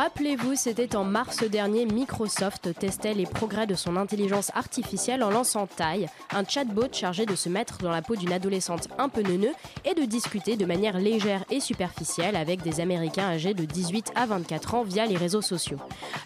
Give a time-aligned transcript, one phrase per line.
[0.00, 5.66] Rappelez-vous, c'était en mars dernier, Microsoft testait les progrès de son intelligence artificielle en lançant
[5.66, 9.52] Tai, un chatbot chargé de se mettre dans la peau d'une adolescente un peu neuneux
[9.84, 14.24] et de discuter de manière légère et superficielle avec des Américains âgés de 18 à
[14.24, 15.76] 24 ans via les réseaux sociaux.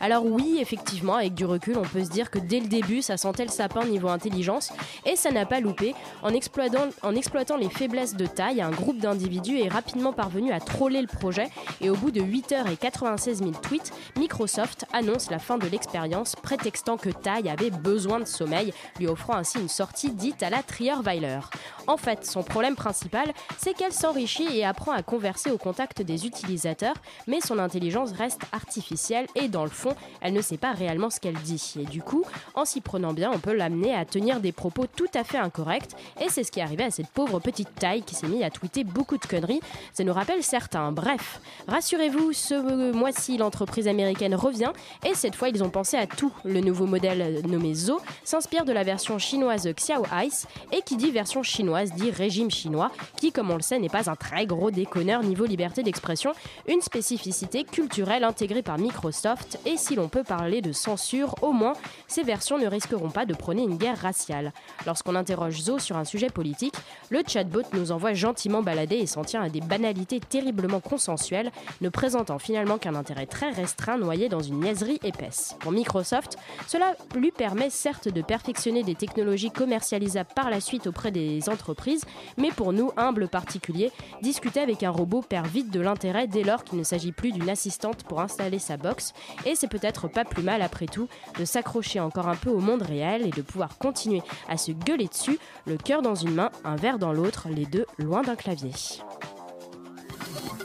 [0.00, 3.16] Alors oui, effectivement, avec du recul, on peut se dire que dès le début, ça
[3.16, 4.72] sentait le sapin niveau intelligence
[5.05, 5.97] et ça n'a pas loupé.
[6.22, 11.09] En exploitant, les faiblesses de Tai, un groupe d'individus est rapidement parvenu à troller le
[11.09, 11.48] projet
[11.81, 15.66] et au bout de 8 heures et 96 000 tweets, Microsoft annonce la fin de
[15.66, 20.50] l'expérience, prétextant que Tai avait besoin de sommeil, lui offrant ainsi une sortie dite à
[20.50, 21.40] la Trierweiler.
[21.86, 26.26] En fait, son problème principal, c'est qu'elle s'enrichit et apprend à converser au contact des
[26.26, 31.10] utilisateurs, mais son intelligence reste artificielle et dans le fond, elle ne sait pas réellement
[31.10, 31.74] ce qu'elle dit.
[31.80, 35.10] Et du coup, en s'y prenant bien, on peut l'amener à tenir des propos tout
[35.14, 38.14] à fait incorrects, et c'est ce qui est arrivé à cette pauvre petite taille qui
[38.14, 39.60] s'est mise à tweeter beaucoup de conneries.
[39.92, 40.92] Ça nous rappelle certains.
[40.92, 43.53] Bref, rassurez-vous, ce mois-ci, l'entreprise
[43.86, 44.72] américaine revient,
[45.06, 46.33] et cette fois, ils ont pensé à tout.
[46.44, 51.10] Le nouveau modèle nommé Zo s'inspire de la version chinoise Xiao Ice, et qui dit
[51.10, 54.70] version chinoise dit régime chinois, qui, comme on le sait, n'est pas un très gros
[54.70, 56.32] déconneur niveau liberté d'expression,
[56.69, 61.75] une spécificité culturelle intégrée par Microsoft, et si l'on peut parler de censure, au moins,
[62.08, 64.52] ces versions ne risqueront pas de prôner une guerre raciale.
[64.86, 66.75] Lorsqu'on interroge Zo sur un sujet politique,
[67.10, 71.88] le chatbot nous envoie gentiment balader et s'en tient à des banalités terriblement consensuelles, ne
[71.88, 75.56] présentant finalement qu'un intérêt très restreint noyé dans une niaiserie épaisse.
[75.59, 76.38] Pour Microsoft,
[76.69, 82.04] cela lui permet certes de perfectionner des technologies commercialisables par la suite auprès des entreprises,
[82.38, 83.91] mais pour nous, humbles particuliers,
[84.22, 87.50] discuter avec un robot perd vite de l'intérêt dès lors qu'il ne s'agit plus d'une
[87.50, 89.12] assistante pour installer sa box,
[89.44, 92.82] et c'est peut-être pas plus mal après tout de s'accrocher encore un peu au monde
[92.82, 96.76] réel et de pouvoir continuer à se gueuler dessus, le cœur dans une main, un
[96.76, 98.70] verre dans l'autre, les deux loin d'un clavier.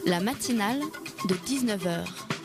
[0.06, 0.82] La matinale
[1.28, 2.06] de 19h,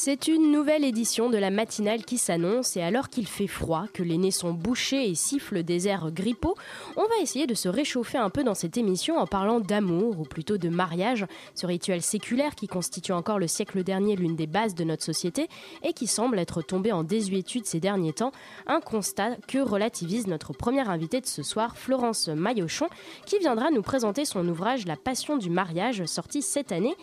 [0.00, 4.04] C'est une nouvelle édition de la matinale qui s'annonce et alors qu'il fait froid, que
[4.04, 6.54] les nez sont bouchés et sifflent des airs grippaux,
[6.96, 10.22] on va essayer de se réchauffer un peu dans cette émission en parlant d'amour ou
[10.22, 11.26] plutôt de mariage,
[11.56, 15.48] ce rituel séculaire qui constitue encore le siècle dernier l'une des bases de notre société
[15.82, 18.30] et qui semble être tombé en désuétude ces derniers temps,
[18.68, 22.86] un constat que relativise notre première invitée de ce soir, Florence Maillochon,
[23.26, 26.94] qui viendra nous présenter son ouvrage La passion du mariage sorti cette année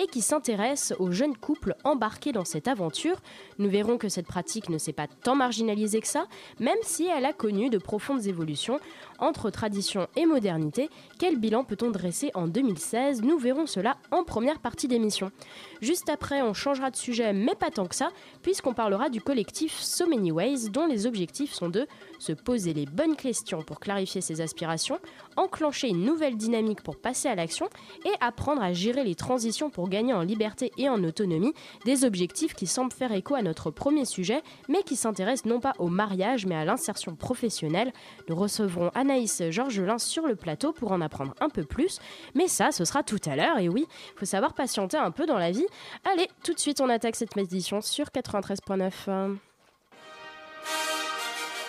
[0.00, 3.16] et qui s'intéresse aux jeunes couples embarqués dans cette aventure.
[3.58, 6.26] Nous verrons que cette pratique ne s'est pas tant marginalisée que ça,
[6.60, 8.80] même si elle a connu de profondes évolutions
[9.18, 10.90] entre tradition et modernité.
[11.26, 15.32] Quel bilan peut-on dresser en 2016 Nous verrons cela en première partie d'émission.
[15.80, 18.10] Juste après, on changera de sujet, mais pas tant que ça,
[18.42, 21.86] puisqu'on parlera du collectif So Many Ways, dont les objectifs sont de
[22.18, 24.98] se poser les bonnes questions pour clarifier ses aspirations,
[25.36, 27.70] enclencher une nouvelle dynamique pour passer à l'action
[28.04, 31.54] et apprendre à gérer les transitions pour gagner en liberté et en autonomie,
[31.86, 35.72] des objectifs qui semblent faire écho à notre premier sujet, mais qui s'intéressent non pas
[35.78, 37.94] au mariage, mais à l'insertion professionnelle.
[38.28, 42.00] Nous recevrons Anaïs Georgelin sur le plateau pour en apprendre un peu plus,
[42.34, 43.86] mais ça, ce sera tout à l'heure, et oui,
[44.16, 45.66] faut savoir patienter un peu dans la vie.
[46.04, 49.36] Allez, tout de suite, on attaque cette édition sur 93.9.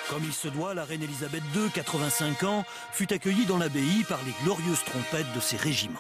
[0.10, 4.20] Comme il se doit, la reine Elisabeth II, 85 ans, fut accueillie dans l'abbaye par
[4.24, 6.00] les glorieuses trompettes de ses régiments.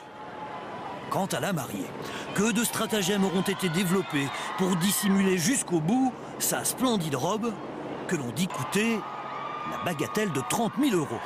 [1.09, 1.88] Quant à la mariée,
[2.35, 4.27] que de stratagèmes auront été développés
[4.57, 7.51] pour dissimuler jusqu'au bout sa splendide robe
[8.07, 9.00] que l'on dit coûter
[9.72, 11.19] la bagatelle de 30 000 euros.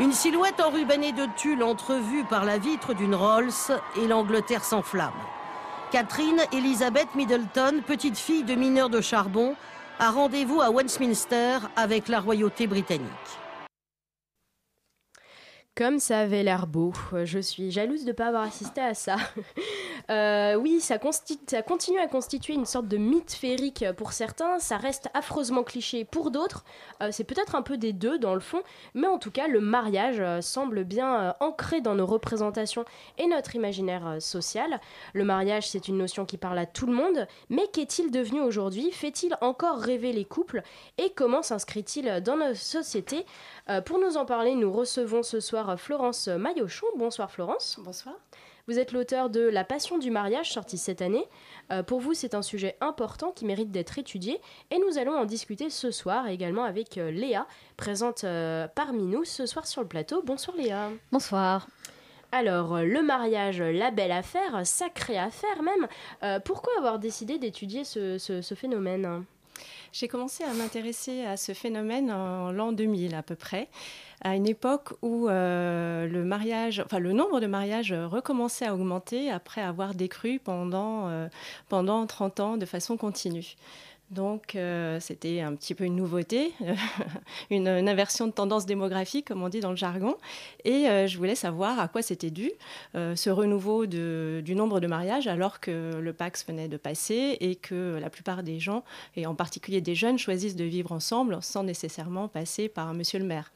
[0.00, 3.52] Une silhouette enrubannée de tulle entrevue par la vitre d'une Rolls
[3.96, 5.12] et l'Angleterre s'enflamme.
[5.90, 9.54] Catherine Elizabeth Middleton, petite fille de mineur de charbon,
[9.98, 13.41] a rendez-vous à Westminster avec la royauté britannique.
[15.74, 16.92] Comme ça avait l'air beau.
[17.24, 19.16] Je suis jalouse de ne pas avoir assisté à ça.
[20.10, 25.08] Euh, oui, ça, continue à constituer une sorte de mythe féerique pour certains, ça reste
[25.14, 26.64] affreusement cliché pour d'autres.
[27.00, 28.62] Euh, c'est peut-être un peu des deux dans le fond,
[28.94, 32.84] mais en tout cas, le mariage euh, semble bien ancré dans nos représentations
[33.16, 34.80] et notre imaginaire social.
[35.14, 38.90] Le mariage, c'est une notion qui parle à tout le monde, mais qu'est-il devenu aujourd'hui?
[38.90, 40.62] Fait-il encore rêver les couples?
[40.98, 43.24] Et comment s'inscrit-il dans nos sociétés?
[43.86, 46.86] Pour nous en parler, nous recevons ce soir Florence Maillochon.
[46.96, 47.78] Bonsoir Florence.
[47.82, 48.14] Bonsoir.
[48.68, 51.24] Vous êtes l'auteur de La Passion du mariage, sorti cette année.
[51.72, 55.24] Euh, pour vous, c'est un sujet important qui mérite d'être étudié et nous allons en
[55.24, 59.88] discuter ce soir également avec euh, Léa, présente euh, parmi nous ce soir sur le
[59.88, 60.22] plateau.
[60.22, 60.90] Bonsoir Léa.
[61.10, 61.66] Bonsoir.
[62.30, 66.40] Alors, le mariage, la belle affaire, sacrée affaire même.
[66.44, 69.26] pourquoi avoir décidé d'étudier ce phénomène?
[69.92, 73.68] J'ai commencé à m'intéresser à ce phénomène en l'an 2000 à peu près
[74.22, 80.40] à une époque où euh, le nombre de mariages recommençait à augmenter après avoir décru
[80.42, 81.28] pendant, euh,
[81.68, 83.56] pendant 30 ans de façon continue.
[84.12, 86.52] Donc euh, c'était un petit peu une nouveauté,
[87.50, 90.16] une, inversion de tendance démographique, comme on dit dans le jargon.
[90.64, 92.50] Et je voulais savoir à quoi c'était dû,
[92.94, 97.98] ce renouveau du nombre de mariages, alors que le Pax venait de passer et que
[98.00, 98.84] la plupart des gens,
[99.16, 103.24] et en particulier des jeunes, choisissent de vivre ensemble sans nécessairement passer par monsieur le
[103.24, 103.50] maire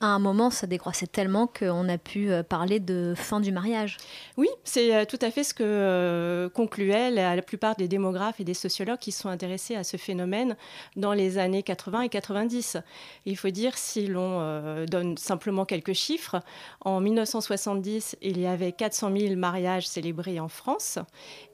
[0.00, 3.98] à un moment, ça décroissait tellement qu'on a pu euh, parler de fin du mariage.
[4.38, 8.44] Oui, c'est euh, tout à fait ce que euh, concluaient la, plupart des démographes et
[8.44, 10.56] des sociologues qui sont intéressés à ce phénomène
[10.96, 12.78] dans les années 80 et 90.
[13.26, 16.40] Il faut dire, si l'on donne simplement quelques chiffres,
[16.80, 20.98] en 1970, il y avait 400 000 mariages célébrés en France.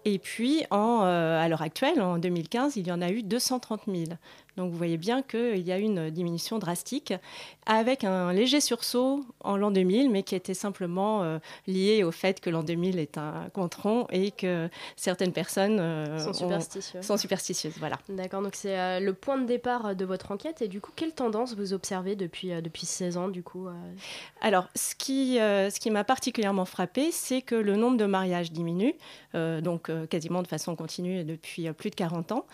[0.08, 4.05] Et puis, en, à l'heure actuelle, en 2015, il y en a eu 230 000.
[4.56, 7.12] Donc vous voyez bien qu'il y a une diminution drastique
[7.67, 12.41] avec un léger sursaut en l'an 2000, mais qui était simplement euh, lié au fait
[12.41, 17.05] que l'an 2000 est un contron et que certaines personnes euh, sont, superstitieuses.
[17.05, 17.75] sont superstitieuses.
[17.79, 17.99] Voilà.
[18.08, 20.62] D'accord, donc c'est euh, le point de départ de votre enquête.
[20.62, 23.69] Et du coup, quelle tendance vous observez depuis, depuis 16 ans du coup
[24.41, 28.94] Alors, ce qui, ce qui m'a particulièrement frappé, c'est que le nombre de mariages diminue,
[29.35, 32.46] donc quasiment de façon continue depuis plus de 40 ans.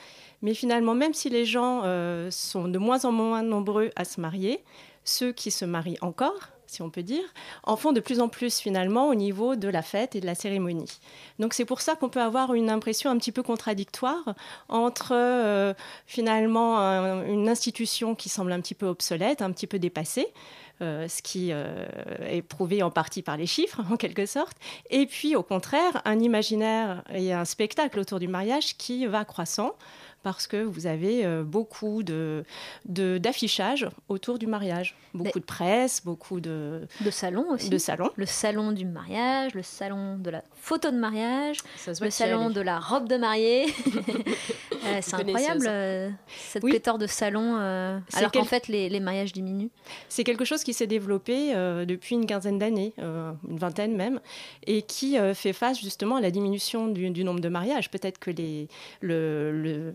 [0.43, 4.21] Mais finalement, même si les gens euh, sont de moins en moins nombreux à se
[4.21, 4.63] marier,
[5.05, 7.25] ceux qui se marient encore, si on peut dire,
[7.65, 10.35] en font de plus en plus finalement au niveau de la fête et de la
[10.35, 10.99] cérémonie.
[11.39, 14.35] Donc c'est pour ça qu'on peut avoir une impression un petit peu contradictoire
[14.69, 15.75] entre euh,
[16.07, 16.79] finalement
[17.27, 21.51] une institution qui semble un petit peu obsolète, un petit peu dépassée, euh, ce qui
[21.51, 24.57] est prouvé en partie par les chiffres, en quelque sorte.
[24.91, 29.75] Et puis, au contraire, un imaginaire et un spectacle autour du mariage qui va croissant
[30.23, 32.45] parce que vous avez euh, beaucoup de,
[32.87, 34.97] d'affichage autour du mariage.
[35.15, 36.87] Beaucoup de presse, beaucoup de...
[37.01, 37.69] De salons aussi.
[37.69, 38.11] De salons.
[38.17, 41.59] Le salon du mariage, le salon de la photo de mariage,
[42.01, 43.67] le salon de la robe de mariée.
[44.85, 49.71] Euh, c'est incroyable, euh, cette pléthore de salons, alors qu'en fait, les, mariages diminuent.
[50.09, 51.55] C'est quelque chose qui s'est développé
[51.87, 54.21] depuis une quinzaine d'années, une vingtaine même,
[54.67, 57.91] et qui fait face justement à la diminution du, du nombre de mariages.
[57.91, 58.69] Peut-être que les,
[59.01, 59.93] le, le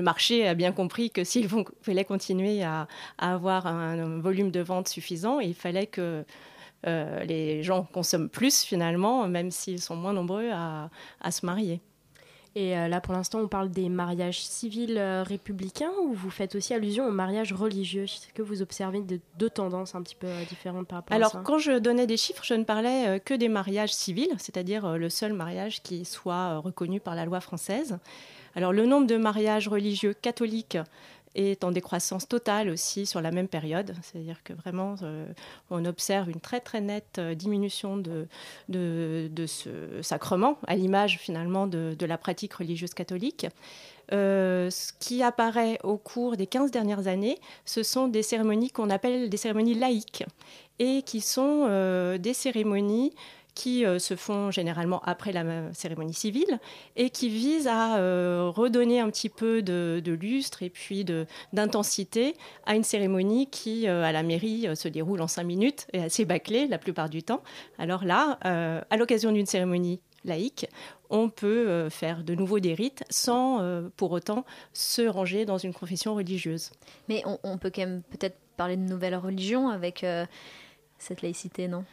[0.00, 1.48] le marché a bien compris que s'il
[1.82, 2.88] fallait continuer à,
[3.18, 6.24] avoir un, volume de vente suffisant, il fallait que
[6.86, 10.90] euh, les gens consomment plus finalement, même s'ils sont moins nombreux à,
[11.30, 11.80] se marier.
[12.56, 16.54] Et euh, là, pour l'instant, on parle des mariages civils euh, républicains ou vous faites
[16.56, 18.04] aussi allusion aux mariages religieux?
[18.04, 21.26] Est-ce que vous observez de, deux tendances un petit peu différentes par rapport à ça?
[21.26, 25.08] Alors, quand je donnais des chiffres, je ne parlais que des mariages civils, c'est-à-dire le
[25.08, 27.98] seul mariage qui soit reconnu par la loi française.
[28.56, 30.78] Alors le nombre de mariages religieux catholiques
[31.34, 33.94] est en décroissance totale aussi sur la même période.
[34.02, 35.26] C'est-à-dire que vraiment, euh,
[35.70, 38.26] on observe une très très nette euh, diminution de,
[38.68, 43.46] de, ce sacrement, à l'image finalement de, la pratique religieuse catholique.
[44.12, 48.90] Euh, ce qui apparaît au cours des 15 dernières années, ce sont des cérémonies qu'on
[48.90, 50.24] appelle des cérémonies laïques
[50.80, 51.66] et qui sont
[52.18, 53.12] des cérémonies
[53.60, 56.58] qui euh, se font généralement après la cérémonie civile
[56.96, 61.04] et qui visent à euh, redonner un petit peu de, lustre et puis
[61.52, 66.02] d'intensité à une cérémonie qui, euh, à la mairie, se déroule en cinq minutes et
[66.02, 67.42] assez bâclée la plupart du temps.
[67.78, 70.66] Alors là, à l'occasion d'une cérémonie laïque,
[71.10, 73.62] on peut faire de nouveau des rites sans
[73.96, 76.70] pour autant se ranger dans une confession religieuse.
[77.08, 80.04] Mais on peut quand même peut-être parler de nouvelles religions avec
[81.00, 81.84] cette laïcité, non?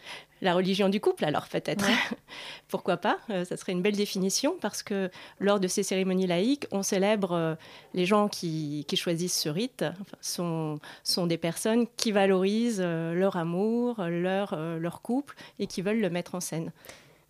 [0.42, 1.86] La religion du couple, alors peut-être.
[2.68, 3.18] Pourquoi pas?
[3.30, 5.10] Euh, Ça serait une belle définition parce que
[5.40, 7.56] lors de ces cérémonies laïques, on célèbre euh,
[7.94, 9.86] les gens qui, choisissent ce rite.
[10.22, 16.02] sont, sont des personnes qui valorisent euh, leur amour, leur, leur couple et qui veulent
[16.02, 16.72] le mettre en scène.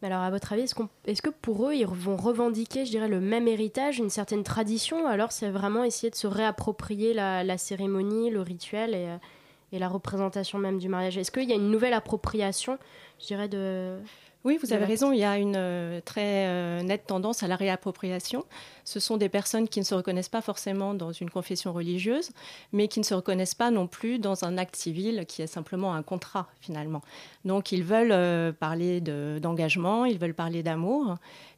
[0.01, 3.19] Mais alors, à votre avis, est-ce, que pour eux, ils vont revendiquer, je dirais, le
[3.19, 5.07] même héritage, une certaine tradition?
[5.07, 9.07] Alors, c'est vraiment essayer de se réapproprier la, cérémonie, le rituel et,
[9.71, 11.17] et la représentation même du mariage.
[11.17, 12.77] Est-ce qu'il y a une nouvelle appropriation,
[13.19, 13.97] je dirais, de...
[14.43, 17.57] Oui, vous avez raison, il y a une euh, très euh, nette tendance à la
[17.57, 18.45] réappropriation.
[18.85, 22.29] Ce sont des personnes qui ne se reconnaissent pas forcément dans une confession religieuse,
[22.71, 25.93] mais qui ne se reconnaissent pas non plus dans un acte civil qui est simplement
[25.93, 27.01] un contrat finalement.
[27.43, 31.17] Donc ils veulent euh, parler d'engagement, ils veulent parler d'amour,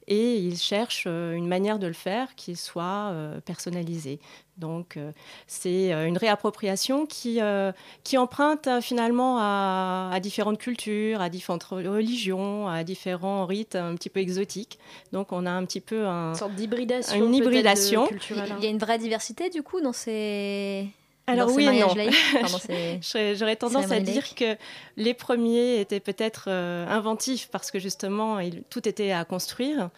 [0.09, 3.13] et ils cherchent une manière de le faire qui soit
[3.45, 4.19] personnalisée.
[4.59, 5.11] Donc euh,
[5.47, 7.71] c'est euh, une réappropriation qui, euh,
[8.03, 14.19] qui emprunte finalement à, différentes cultures, à différentes religions, à différents rites un petit peu
[14.19, 14.77] exotiques.
[15.13, 17.15] Donc on a un petit peu un, une sorte d'hybridation.
[17.25, 18.07] Une hybridation.
[18.29, 20.89] Il y a une vraie diversité du coup dans ces...
[21.29, 21.89] Alors oui non.
[23.36, 24.55] J'aurais tendance à dire que
[24.98, 29.89] les premiers étaient peut-être inventifs parce que justement tout était à construire.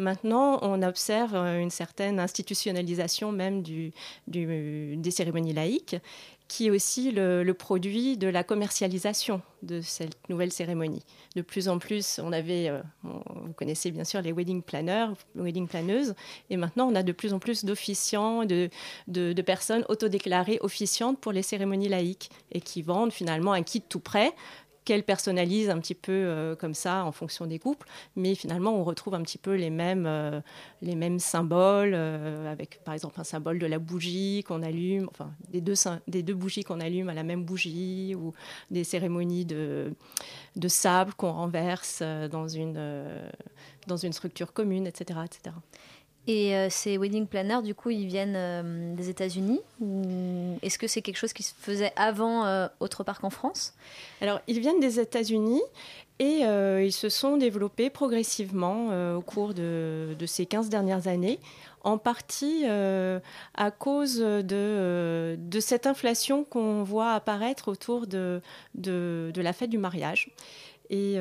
[0.00, 3.92] Maintenant, on observe euh, une certaine institutionnalisation même du,
[4.26, 5.96] des cérémonies laïques,
[6.50, 11.04] qui est aussi le, produit de la commercialisation de cette nouvelle cérémonie.
[11.36, 15.68] De plus en plus, on avait, euh, vous connaissez bien sûr les wedding planners, wedding
[15.68, 16.14] planeuses,
[16.50, 18.68] et maintenant on a de plus en plus d'officiants, de,
[19.06, 23.82] de, de, personnes autodéclarées officiantes pour les cérémonies laïques et qui vendent finalement un kit
[23.82, 24.34] tout prêt
[24.84, 28.84] qu'elle personnalise un petit peu euh, comme ça en fonction des couples, mais finalement on
[28.84, 30.40] retrouve un petit peu les mêmes, euh,
[30.82, 35.30] les mêmes symboles, euh, avec par exemple un symbole de la bougie qu'on allume, enfin
[35.50, 35.74] des deux,
[36.08, 38.32] des deux bougies qu'on allume à la même bougie, ou
[38.70, 39.92] des cérémonies de,
[40.56, 42.80] de sable qu'on renverse dans une,
[43.86, 45.20] dans une structure commune, etc.
[45.24, 45.56] etc.
[46.26, 49.60] Et euh, ces wedding planners, du coup, ils viennent euh, des États-Unis
[50.62, 53.72] est-ce que c'est quelque chose qui se faisait avant euh, autre part qu'en France?
[54.20, 55.62] Alors, ils viennent des États-Unis
[56.18, 61.40] et ils se sont développés progressivement au cours de, ces 15 dernières années,
[61.82, 68.42] en partie à cause de, de cette inflation qu'on voit apparaître autour de,
[68.74, 70.30] de, la fête du mariage.
[70.90, 71.16] Et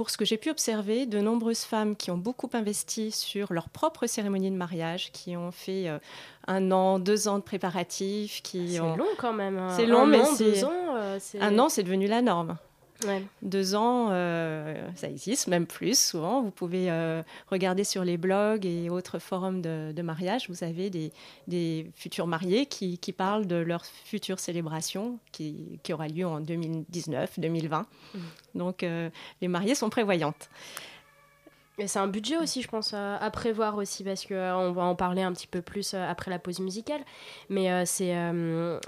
[0.00, 3.68] pour ce que j'ai pu observer, de nombreuses femmes qui ont beaucoup investi sur leur
[3.68, 5.98] propre cérémonie de mariage, qui ont fait euh,
[6.46, 9.58] un an, deux ans de préparatifs, qui C'est long quand même.
[9.58, 9.74] Hein.
[9.76, 12.56] C'est long, mais deux ans, euh, un an, c'est devenu la norme.
[13.42, 16.42] Deux ans, euh, ça existe, même plus souvent.
[16.42, 20.48] Vous pouvez euh, regarder sur les blogs et autres forums de, mariage.
[20.48, 26.40] Vous avez des, futurs mariés qui, parlent de leur future célébration qui, aura lieu en
[26.40, 27.86] 2019, 2020.
[28.14, 28.18] Mmh.
[28.54, 30.48] Donc euh, les mariés sont prévoyantes
[31.86, 35.22] c'est un budget aussi, je pense, à, prévoir aussi, parce qu'on euh, va en parler
[35.22, 37.00] un petit peu plus euh, après la pause musicale.
[37.48, 38.14] Mais euh, c'est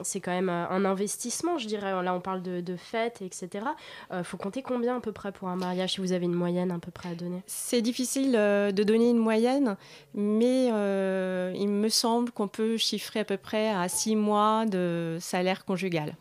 [0.02, 2.02] c'est quand même un investissement, je dirais.
[2.02, 3.66] Là, on parle de, de fêtes, etc.
[4.12, 6.70] Il faut compter combien à peu près pour un mariage, si vous avez une moyenne
[6.70, 7.42] à peu près à donner?
[7.46, 9.76] C'est difficile de donner une moyenne,
[10.14, 15.64] mais il me semble qu'on peut chiffrer à peu près à six mois de salaire
[15.64, 16.14] conjugal.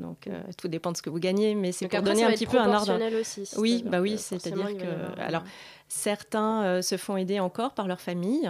[0.00, 2.58] Donc tout dépend de ce que vous gagnez, mais c'est pour donner un petit peu
[2.58, 2.98] un ordre.
[3.20, 5.42] Aussi, oui, bah oui, c'est-à-dire que alors
[5.90, 8.48] Certains euh, se font aider encore par leur famille.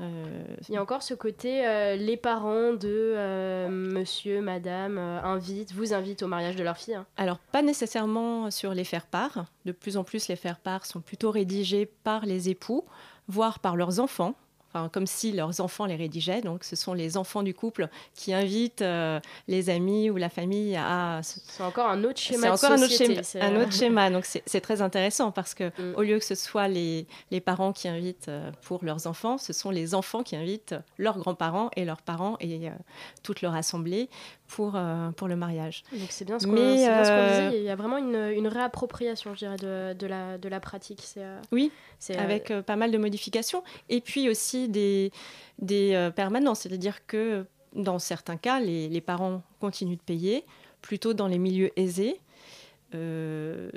[0.00, 5.94] Euh, Il y a encore ce côté, euh, les parents de monsieur, madame invitent, vous
[5.94, 7.06] invitent au mariage de leur fille hein.
[7.16, 9.46] Alors, pas nécessairement sur les faire-part.
[9.64, 12.84] De plus en plus, les faire-part sont plutôt rédigés par les époux,
[13.28, 14.34] voire par leurs enfants
[14.92, 16.40] comme si leurs enfants les rédigeaient.
[16.40, 20.76] Donc, ce sont les enfants du couple qui invitent euh, les amis ou la famille
[20.76, 21.20] à.
[21.22, 22.56] C'est encore un autre schéma.
[22.56, 24.10] C'est encore un, autre schéma, un autre schéma.
[24.14, 25.94] Donc, c'est très intéressant parce que mm.
[25.96, 29.52] au lieu que ce soit les, les parents qui invitent euh, pour leurs enfants, ce
[29.52, 32.72] sont les enfants qui invitent leurs grands-parents et leurs parents et euh,
[33.22, 34.08] toute leur assemblée
[34.54, 34.78] pour,
[35.16, 35.82] pour le mariage.
[35.92, 37.58] Donc, c'est bien ce qu'on disait.
[37.58, 41.02] Il y a vraiment une, une réappropriation, je dirais, de, de, la, de la pratique.
[41.50, 41.72] Oui,
[42.16, 43.62] avec pas mal de modifications.
[43.88, 45.10] Et puis aussi des,
[45.70, 50.44] euh, permanences, c'est-à-dire que dans certains cas, les, parents continuent de payer,
[50.80, 52.20] plutôt dans les milieux aisés,
[52.94, 53.70] euh,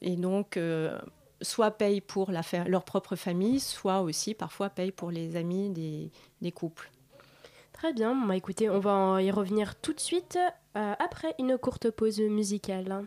[0.00, 0.96] et donc euh,
[1.42, 6.90] soit payent pour leur propre famille, soit aussi parfois payent pour les amis des, couples.
[7.80, 10.38] Très bien, bah, écoutez, on va y revenir tout de suite
[10.74, 13.06] après une courte pause musicale.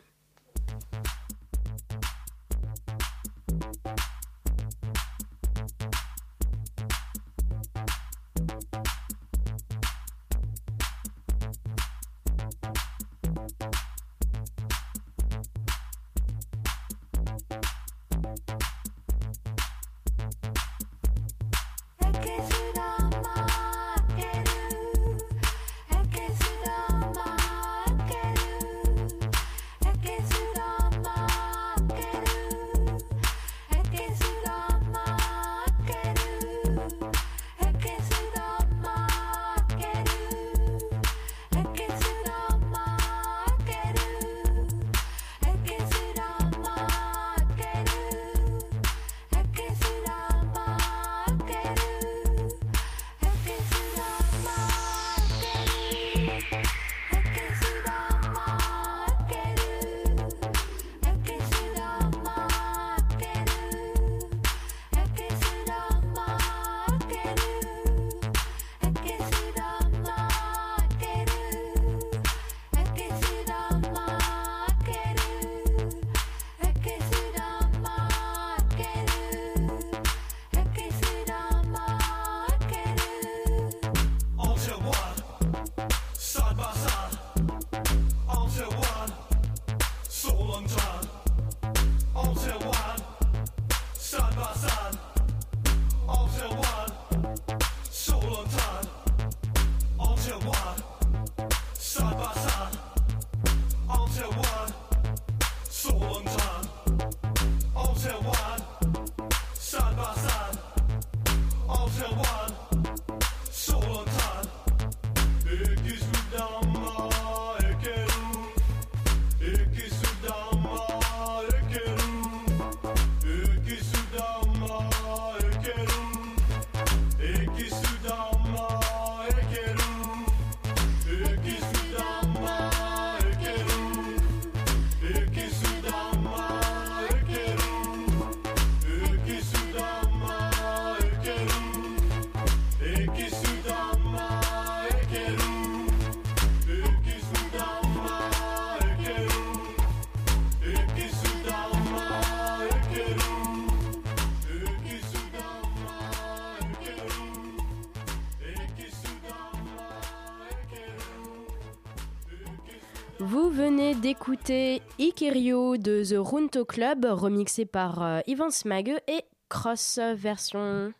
[164.25, 170.93] Venez d'écouter Ikerio de The Runto Club, remixé par euh, Ivan Smage et Cross version.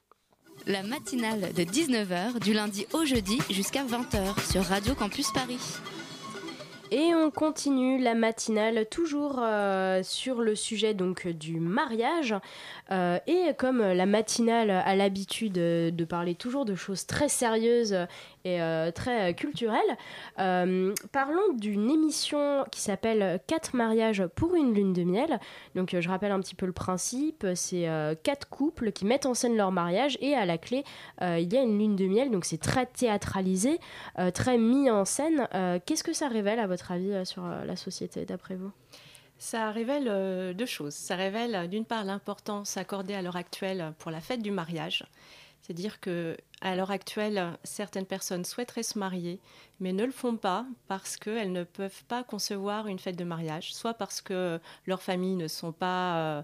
[0.68, 5.60] La matinale de 19h du lundi au jeudi jusqu'à 20h sur Radio Campus Paris.
[6.92, 12.36] Et on continue la matinale toujours euh, sur le sujet donc du mariage.
[12.94, 17.98] Euh, et comme la matinale a l'habitude de parler toujours de choses très sérieuses
[18.46, 19.80] et euh, très culturelles,
[20.38, 25.40] parlons d'une émission qui s'appelle Quatre mariages pour une lune de miel.
[25.76, 27.88] Donc je rappelle un petit peu le principe, c'est
[28.24, 30.84] quatre couples qui mettent en scène leur mariage et à la clé
[31.22, 33.80] il y a une lune de miel, donc c'est très théâtralisé,
[34.34, 35.48] très mis en scène.
[35.86, 38.72] Qu'est-ce que ça révèle à votre avis euh, sur euh, la société, d'après vous?
[39.44, 40.94] Ça révèle euh, deux choses.
[40.94, 45.06] Ça révèle d'une part l'importance accordée à l'heure actuelle pour la fête du mariage.
[45.62, 49.40] C'est-à-dire que à l'heure actuelle, certaines personnes souhaiteraient se marier,
[49.82, 53.74] mais ne le font pas parce qu'elles ne peuvent pas concevoir une fête de mariage,
[53.74, 56.44] soit parce que leurs familles ne sont pas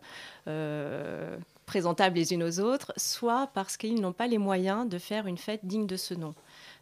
[1.65, 5.37] présentables les unes aux autres, soit parce qu'ils n'ont pas les moyens de faire une
[5.37, 6.33] fête digne de ce nom.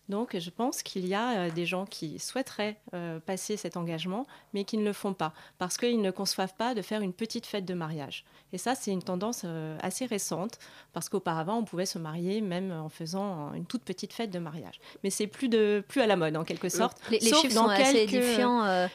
[0.09, 4.25] Donc je pense qu'il y a euh, des gens qui souhaiteraient euh, passer cet engagement,
[4.53, 7.45] mais qui ne le font pas, parce qu'ils ne conçoivent pas de faire une petite
[7.45, 8.23] fête de mariage.
[8.53, 10.59] Et ça, c'est une tendance euh, assez récente,
[10.93, 14.79] parce qu'auparavant, on pouvait se marier même en faisant une toute petite fête de mariage.
[15.03, 16.97] Mais c'est plus, de, plus à la mode, en quelque sorte.
[17.11, 18.87] Les, chiffres sont assez édifiants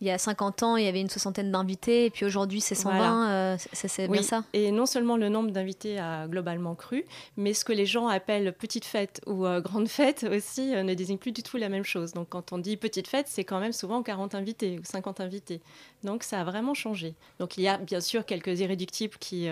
[0.00, 2.74] il y a 50 ans, il y avait une soixantaine d'invités, et puis aujourd'hui, c'est
[2.74, 3.28] 120.
[3.28, 4.44] Euh, c'est bien ça.
[4.54, 7.04] Et non seulement le nombre d'invités a globalement cru,
[7.36, 10.94] mais ce que les gens appellent petite fête ou euh, grande fête aussi euh, ne
[10.94, 12.12] désigne plus du tout la même chose.
[12.12, 15.60] Donc quand on dit petite fête, c'est quand même souvent 40 invités ou 50 invités.
[16.02, 17.14] Donc ça a vraiment changé.
[17.38, 19.48] Donc il y a bien sûr quelques irréductibles qui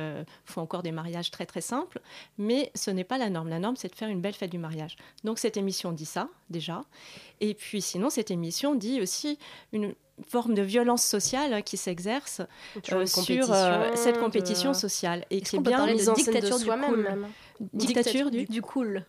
[0.47, 2.01] font encore des mariages très très simples,
[2.39, 3.49] mais ce n'est pas la norme.
[3.49, 4.97] La norme, c'est de faire une belle fête du mariage.
[5.25, 6.83] Donc cette émission dit ça déjà.
[7.41, 9.39] Et puis sinon, cette émission dit aussi
[9.73, 9.95] une
[10.27, 12.43] forme de violence sociale qui s'exerce
[12.93, 17.09] euh, sur euh, cette compétition sociale et qui est bien mise en dictature du cool.
[17.73, 19.05] Dictature du, du cool.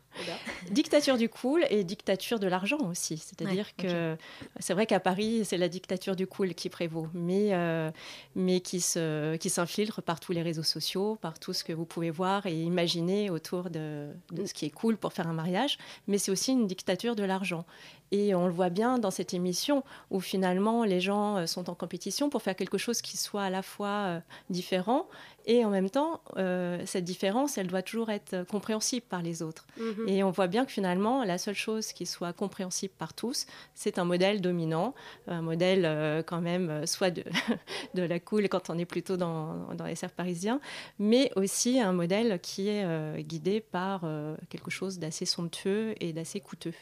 [0.72, 3.18] dictature du cool et dictature de l'argent aussi.
[3.18, 4.18] C'est-à-dire que
[4.60, 7.92] c'est vrai qu'à Paris, c'est la dictature du cool qui prévaut, mais, euh,
[8.36, 12.10] mais qui s'infiltre qui par tous les réseaux sociaux, par tout ce que vous pouvez
[12.10, 15.78] voir et imaginer autour de, de ce qui est cool pour faire un mariage.
[16.08, 17.66] Mais c'est aussi une dictature de l'argent.
[18.12, 21.76] Et on le voit bien dans cette émission où finalement les gens euh, sont en
[21.76, 24.20] compétition pour faire quelque chose qui soit à la fois euh,
[24.50, 25.08] différent
[25.46, 29.66] et en même temps, euh, cette différence, elle doit toujours être compréhensible par les autres.
[29.80, 30.08] Mhm.
[30.08, 33.98] Et on voit bien que finalement, la seule chose qui soit compréhensible par tous, c'est
[33.98, 34.94] un modèle dominant,
[35.28, 37.24] un modèle quand même soit de,
[37.96, 40.60] de, la cool quand on est plutôt dans, dans les cercles parisiens,
[41.00, 44.04] mais aussi un modèle qui est guidé par
[44.50, 46.76] quelque chose d'assez somptueux et d'assez coûteux.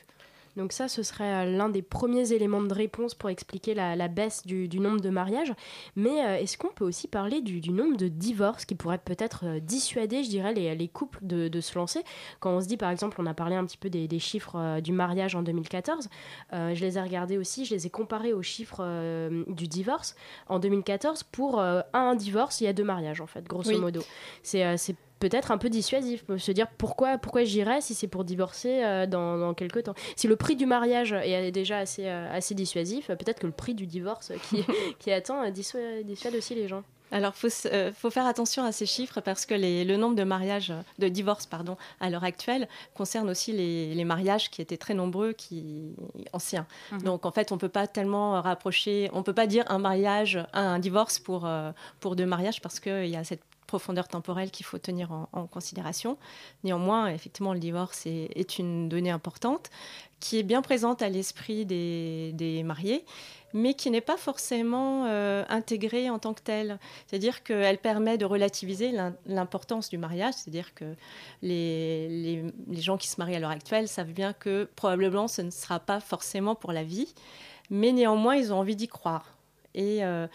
[0.57, 4.45] Donc ça, ce serait euh, l'un des premiers éléments de réponse pour expliquer la, baisse
[4.45, 5.53] du, nombre de mariages.
[5.95, 9.59] Mais euh, est-ce qu'on peut aussi parler du, nombre de divorces qui pourraient peut-être euh,
[9.59, 12.03] dissuader, je dirais, les, couples de, se lancer?
[12.39, 14.93] Quand on se dit, par exemple, on a parlé un petit peu des, chiffres du
[14.93, 16.09] mariage en 2014,
[16.51, 18.83] je les ai regardés aussi, je les ai comparés aux chiffres
[19.47, 20.15] du divorce.
[20.47, 24.01] En 2014, pour un divorce, il y a deux mariages, en fait, grosso modo.
[24.41, 26.23] C'est peut-être un peu dissuasif.
[26.37, 29.95] Se dire pourquoi, pourquoi j'irais si c'est pour divorcer euh, dans, dans, quelques temps.
[30.15, 33.73] Si le prix du mariage est déjà assez, euh, assez dissuasif, peut-être que le prix
[33.73, 34.63] du divorce qui,
[34.99, 36.83] qui attend euh, dissuade, dissuade aussi les gens.
[37.09, 40.25] Alors, il faut, faut, faire attention à ces chiffres parce que les, le nombre de
[40.25, 44.93] mariages, de divorces, pardon, à l'heure actuelle concerne aussi les, les, mariages qui étaient très
[44.93, 45.95] nombreux, qui
[46.33, 46.67] anciens.
[46.91, 47.03] Mhm.
[47.03, 50.79] Donc, en fait, on peut pas tellement rapprocher, on peut pas dire un mariage, un,
[50.79, 51.49] divorce pour,
[52.01, 56.17] pour deux mariages parce qu'il y a cette profondeur temporelle qu'il faut tenir en, considération.
[56.63, 59.69] Néanmoins, effectivement, le divorce est, une donnée importante
[60.19, 63.05] qui est bien présente à l'esprit des, mariés,
[63.53, 66.79] mais qui n'est pas forcément euh, intégrée en tant que telle.
[67.05, 68.91] C'est-à-dire qu'elle permet de relativiser
[69.25, 70.95] l'importance du mariage, c'est-à-dire que
[71.43, 75.79] les, gens qui se marient à l'heure actuelle savent bien que probablement ce ne sera
[75.79, 77.13] pas forcément pour la vie,
[77.69, 79.33] mais néanmoins ils ont envie d'y croire.
[79.75, 80.27] Et euh,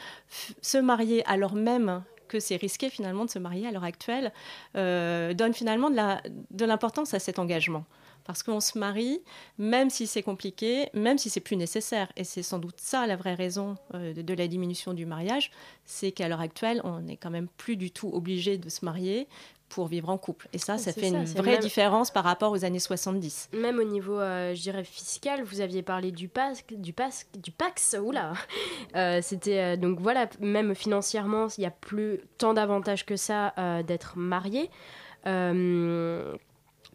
[0.60, 2.04] se marier alors même
[2.40, 4.32] c'est risqué finalement de se marier à l'heure actuelle,
[4.76, 7.84] euh, donne finalement de l'importance à cet engagement.
[8.24, 9.20] Parce qu'on se marie,
[9.58, 12.12] même si c'est compliqué, même si c'est plus nécessaire.
[12.16, 15.50] Et c'est sans doute ça la vraie raison euh, de, la diminution du mariage,
[15.84, 19.26] c'est qu'à l'heure actuelle, on n'est quand même plus du tout obligé de se marier
[19.72, 20.48] pour vivre en couple.
[20.52, 23.48] Et ça, ça fait une vraie différence par rapport aux années 70.
[23.54, 27.50] Même au niveau, euh, je dirais, fiscal, vous aviez parlé du PAX, du PAX, du
[27.50, 28.35] PAX oula
[28.96, 33.54] euh, C'était, euh, donc voilà, même financièrement, il n'y a plus tant d'avantages que ça
[33.87, 34.70] d'être marié.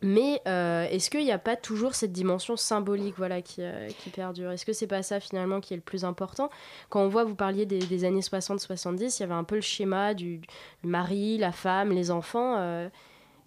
[0.04, 4.10] Mais euh, est-ce qu'il n'y a pas toujours cette dimension symbolique voilà, qui, euh, qui
[4.12, 4.52] perdure?
[4.52, 6.52] Est-ce que c'est pas ça finalement qui est le plus important?
[6.90, 10.14] Quand on voit, vous parliez des, années 60-70, il y avait un peu le schéma
[10.14, 10.42] du,
[10.84, 12.58] mari, la femme, les enfants.
[12.58, 12.90] Euh,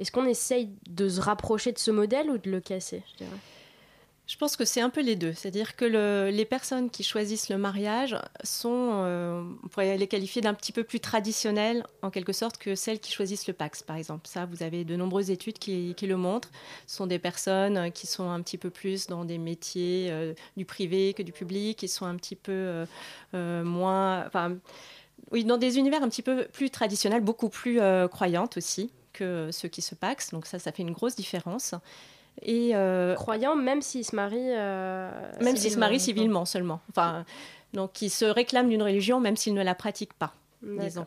[0.01, 3.03] est-ce qu'on essaye de se rapprocher de ce modèle ou de le casser
[4.31, 5.33] je pense que c'est un peu les deux.
[5.33, 10.55] C'est-à-dire que les personnes qui choisissent le mariage sont, euh, on pourrait les qualifier d'un
[10.55, 14.29] petit peu plus traditionnelles, en quelque sorte, que celles qui choisissent le Pax, par exemple.
[14.29, 16.53] Ça, vous avez de nombreuses études qui, le montrent.
[16.87, 20.65] Ce sont des personnes qui sont un petit peu plus dans des métiers euh, du
[20.65, 22.87] privé que du public, qui sont un petit peu
[23.35, 24.31] euh, moins...
[25.33, 29.69] Oui, dans des univers un petit peu plus traditionnels, beaucoup plus croyantes aussi que ceux
[29.69, 30.31] qui se paxent.
[30.31, 31.75] Donc ça, ça fait une grosse différence.
[32.43, 34.39] Et euh, croyant, même s'il se marie.
[34.39, 36.81] Euh, même s'il se marie civilement seulement.
[36.91, 37.25] Enfin,
[37.75, 41.05] donc, il se réclame d'une religion, même s'il ne la pratique pas, disons.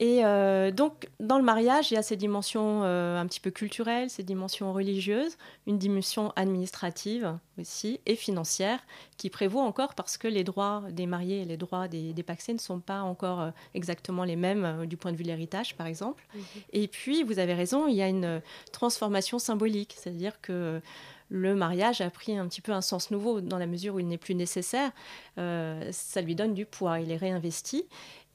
[0.00, 3.50] Et euh, donc, dans le mariage, il y a ces dimensions euh, un petit peu
[3.50, 8.78] culturelles, ces dimensions religieuses, une dimension administrative aussi et financière
[9.16, 12.52] qui prévaut encore parce que les droits des mariés et les droits des, des paxés
[12.52, 15.88] ne sont pas encore euh, exactement les mêmes du point de vue de l'héritage, par
[15.88, 16.24] exemple.
[16.32, 16.42] Mhm.
[16.74, 20.80] Et puis, vous avez raison, il y a une transformation symbolique, c'est-à-dire que
[21.30, 24.06] le mariage a pris un petit peu un sens nouveau dans la mesure où il
[24.06, 24.92] n'est plus nécessaire.
[25.36, 27.84] ça lui donne du poids, il est réinvesti.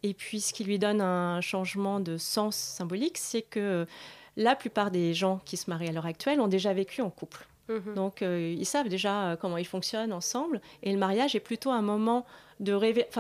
[0.04, 3.88] Et puis ce qui lui donne un changement de sens symbolique, c'est que
[4.36, 7.46] la plupart des gens qui se marient à l'heure actuelle ont déjà vécu en couple.
[7.70, 7.94] Mhm.
[7.96, 10.62] Donc euh, ils savent déjà euh, comment ils fonctionnent ensemble.
[10.82, 12.26] Et le mariage est plutôt un moment
[12.60, 12.74] de,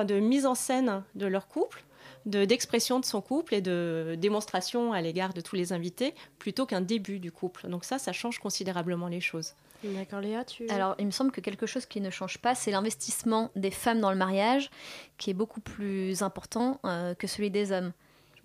[0.03, 1.83] de mise en scène de leur couple
[2.25, 6.81] d'expression de, son couple et de démonstration à l'égard de tous les invités plutôt qu'un
[6.81, 7.67] début du couple.
[7.67, 9.53] Donc ça, ça change considérablement les choses.
[9.83, 10.67] D'accord, Léa, tu...
[10.69, 13.99] Alors, il me semble que quelque chose qui ne change pas, c'est l'investissement des femmes
[13.99, 14.69] dans le mariage,
[15.17, 17.91] qui est beaucoup plus important euh, que celui des hommes.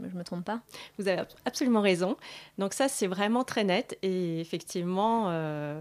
[0.00, 0.60] Je ne me, trompe pas?
[0.96, 2.16] Vous avez absolument raison.
[2.56, 3.98] Donc ça, c'est vraiment très net.
[4.02, 5.80] Et effectivement, euh,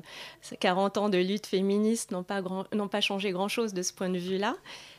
[0.59, 4.55] 40 ans de lutte féministe n'ont pas, pas changé grand-chose de ce point de vue-là.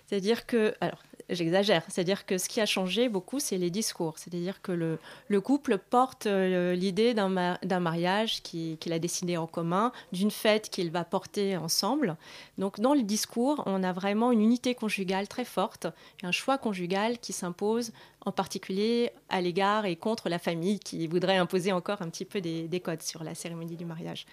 [0.06, 4.14] C'est-à-dire que, alors, j'exagère, c'est-à-dire que ce qui a changé beaucoup, c'est les discours.
[4.18, 9.92] C'est-à-dire que le, le, couple porte euh, l'idée d'un mariage qu'il a décidé en commun,
[10.12, 12.16] d'une fête qu'il va porter ensemble.
[12.56, 15.86] Donc, dans le discours, on a vraiment une unité conjugale très forte,
[16.22, 17.92] un choix conjugal qui s'impose
[18.24, 22.40] en particulier à l'égard et contre la famille qui voudrait imposer encore un petit peu
[22.40, 24.26] des codes sur la cérémonie du mariage.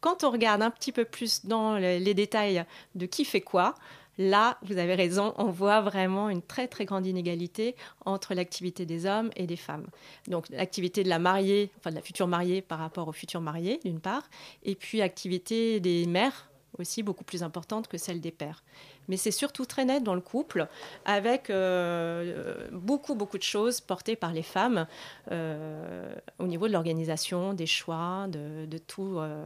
[0.00, 3.74] Quand on regarde un petit peu plus dans les détails de qui fait quoi,
[4.22, 9.06] Là, vous avez raison, on voit vraiment une très très grande inégalité entre l'activité des
[9.06, 9.86] hommes et des femmes.
[10.28, 13.80] Donc l'activité de la mariée, enfin de la future mariée par rapport au futur marié,
[13.82, 14.28] d'une part,
[14.62, 18.62] et puis l'activité des mères aussi beaucoup plus importante que celle des pères
[19.10, 20.68] mais c'est surtout très net dans le couple,
[21.04, 24.86] avec euh, beaucoup, beaucoup de choses portées par les femmes
[25.32, 29.44] euh, au niveau de l'organisation, des choix, de, tout, euh,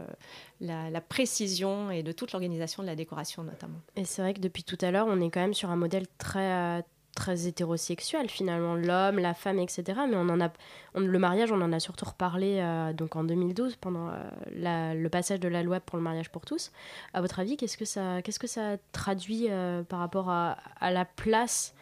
[0.60, 3.80] la, la, précision et de toute l'organisation de la décoration notamment.
[3.96, 6.06] Et c'est vrai que depuis tout à l'heure, on est quand même sur un modèle
[6.18, 10.00] très très hétérosexuel finalement, l'homme, la femme, etc.
[10.08, 10.50] Mais on en a,
[10.94, 15.40] le mariage, on en a surtout reparlé euh, donc en 2012 pendant euh, le passage
[15.40, 16.72] de la loi pour le mariage pour tous.
[17.12, 21.04] À votre avis, qu'est-ce que ça, qu'est-ce que ça traduit euh, par rapport à, la
[21.04, 21.74] place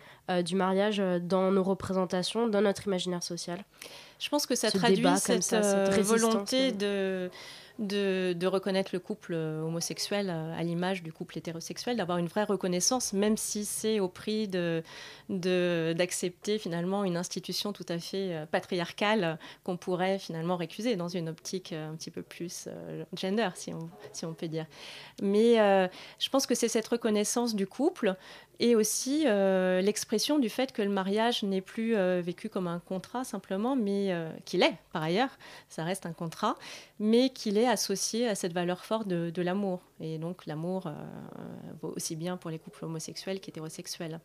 [0.45, 3.59] du mariage dans nos représentations, dans notre imaginaire social?
[4.19, 7.31] Je pense que ça traduit cette, cette volonté de de,
[7.79, 13.13] reconnaître le couple euh, homosexuel euh, à l'image du couple hétérosexuel, d'avoir une vraie reconnaissance,
[13.13, 14.83] même si c'est au prix de,
[15.29, 21.29] d'accepter finalement une institution tout à fait euh, patriarcale qu'on pourrait finalement récuser dans une
[21.29, 22.69] optique un petit peu plus
[23.15, 24.67] gender, si on, si on peut dire.
[25.23, 25.57] Mais
[26.19, 28.17] je pense que c'est cette reconnaissance du couple
[28.61, 33.77] et aussi l'expression du fait que le mariage n'est plus vécu comme un contrat simplement,
[33.77, 35.31] mais qu'il est par ailleurs,
[35.69, 36.57] ça reste un contrat,
[36.99, 39.81] mais qu'il est associé à cette valeur forte de, l'amour.
[40.01, 40.91] Et donc l'amour
[41.81, 44.21] vaut aussi bien pour les couples homosexuels qu'hétérosexuels.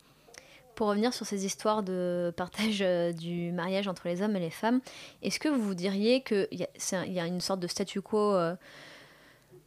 [0.75, 2.79] Pour revenir sur ces histoires de partage
[3.15, 4.81] du mariage entre les hommes et les femmes,
[5.23, 8.35] est-ce que vous diriez qu'il y, y, a une sorte de statu quo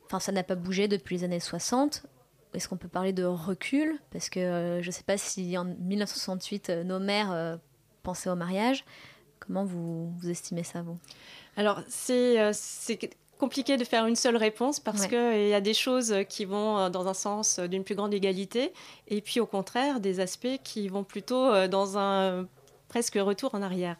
[0.06, 2.04] Enfin, ça n'a pas bougé depuis les années 60
[2.54, 3.98] est-ce qu'on peut parler de recul?
[4.11, 7.56] Parce que euh, je ne sais pas si en 1968, euh, nos mères euh,
[8.02, 8.85] pensaient au mariage.
[9.38, 10.98] Comment vous, vous estimez ça, vous?
[11.56, 12.52] Alors, c'est
[13.40, 17.09] compliqué de faire une seule réponse parce qu'il y a des choses qui vont dans
[17.09, 18.72] un sens d'une plus grande égalité
[19.09, 22.46] et puis au contraire des aspects qui vont plutôt dans un
[22.88, 23.96] presque retour en arrière.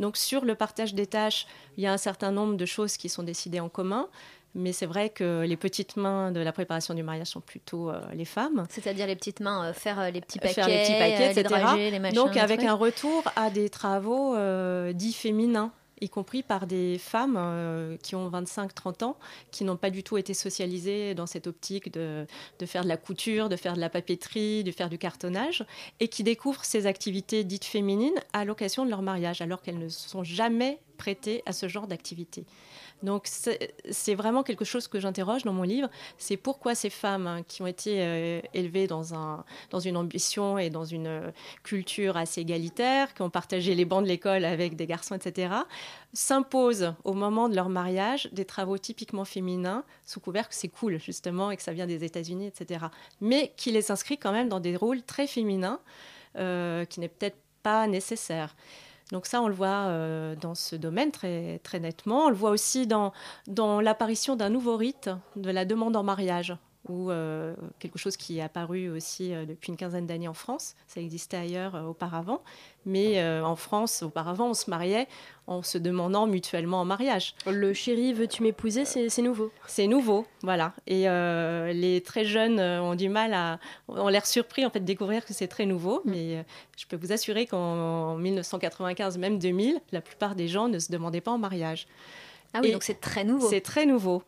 [0.00, 3.08] Donc sur le partage des tâches, il y a un certain nombre de choses qui
[3.08, 4.08] sont décidées en commun.
[4.56, 8.00] Mais c'est vrai que les petites mains de la préparation du mariage sont plutôt euh,
[8.12, 8.66] les femmes.
[8.70, 11.64] C'est-à-dire les petites mains, euh, faire euh, les petits paquets, les petits paquets etc.
[11.76, 14.36] Les machins, Donc avec un retour à des travaux
[14.92, 15.72] dits féminins.
[16.00, 19.16] Y compris par des femmes euh, qui ont 25-30 ans,
[19.50, 22.26] qui n'ont pas du tout été socialisées dans cette optique de,
[22.58, 25.64] de, faire de la couture, de faire de la papeterie, de faire du cartonnage,
[26.00, 29.88] et qui découvrent ces activités dites féminines à l'occasion de leur mariage, alors qu'elles ne
[29.88, 32.46] sont jamais prêtées à ce genre d'activité.
[33.02, 37.42] Donc c'est vraiment quelque chose que j'interroge dans mon livre, c'est pourquoi ces femmes hein,
[37.46, 41.30] qui ont été euh, élevées dans, un, dans une ambition et dans une euh,
[41.64, 45.54] culture assez égalitaire, qui ont partagé les bancs de l'école avec des garçons, etc.,
[46.14, 50.98] s'imposent au moment de leur mariage des travaux typiquement féminins, sous couvert que c'est cool
[50.98, 52.86] justement et que ça vient des États-Unis, etc.,
[53.20, 55.80] mais qui les inscrit quand même dans des rôles très féminins,
[56.36, 58.56] euh, qui n'est peut-être pas nécessaire.
[59.12, 62.26] Donc ça, on le voit euh, dans ce domaine très, très nettement.
[62.26, 63.12] On le voit aussi dans,
[63.46, 66.56] dans l'apparition d'un nouveau rite de la demande en mariage
[66.88, 70.74] ou euh, quelque chose qui est apparu aussi euh, depuis une quinzaine d'années en France.
[70.86, 72.42] Ça existait ailleurs euh, auparavant,
[72.84, 75.08] mais en France, auparavant, on se mariait
[75.46, 77.34] en se demandant mutuellement en mariage.
[77.46, 79.50] Le chéri, veux-tu m'épouser C'est nouveau.
[79.66, 80.74] C'est nouveau, voilà.
[80.86, 81.06] Et
[81.72, 85.32] les très jeunes ont du mal à, ont l'air surpris en fait de découvrir que
[85.32, 86.10] c'est très nouveau, mm.
[86.10, 86.44] mais
[86.76, 91.22] je peux vous assurer qu'en 1995, même 2000, la plupart des gens ne se demandaient
[91.22, 91.86] pas en mariage.
[92.54, 93.48] Ah oui, donc c'est très nouveau.
[93.48, 94.22] C'est très nouveau.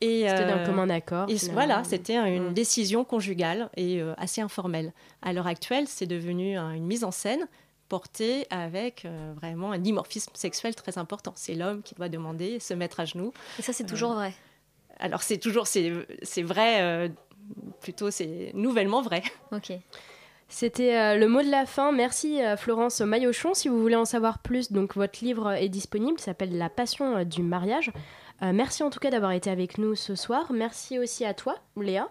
[0.00, 1.28] C'était d'un euh, commun accord.
[1.52, 4.92] Voilà, c'était une décision conjugale et euh, assez informelle.
[5.22, 7.48] À l'heure actuelle, c'est devenu une mise en scène
[7.88, 11.32] portée avec euh, vraiment un dimorphisme sexuel très important.
[11.36, 13.32] C'est l'homme qui doit demander, se mettre à genoux.
[13.58, 14.32] Et ça, c'est toujours vrai.
[14.98, 17.10] Alors, c'est toujours, c'est vrai,
[17.80, 19.22] plutôt, c'est nouvellement vrai.
[19.52, 19.72] Ok.
[20.48, 21.90] C'était le mot de la fin.
[21.92, 23.52] Merci Florence Maillochon.
[23.52, 26.18] Si vous voulez en savoir plus, donc votre livre est disponible.
[26.18, 27.90] s'appelle La passion du mariage.
[28.42, 30.52] Euh, merci en tout cas d'avoir été avec nous ce soir.
[30.52, 32.08] Merci aussi à toi, Léa.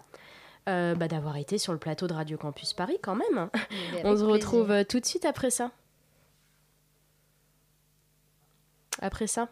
[0.68, 3.48] Euh, bah, d'avoir été sur le plateau de Radio Campus Paris quand même.
[4.04, 5.70] On se retrouve euh, tout de suite après ça.
[9.00, 9.48] Après ça.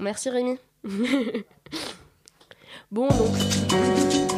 [0.00, 0.58] Merci Rémi.
[2.90, 4.35] bon donc.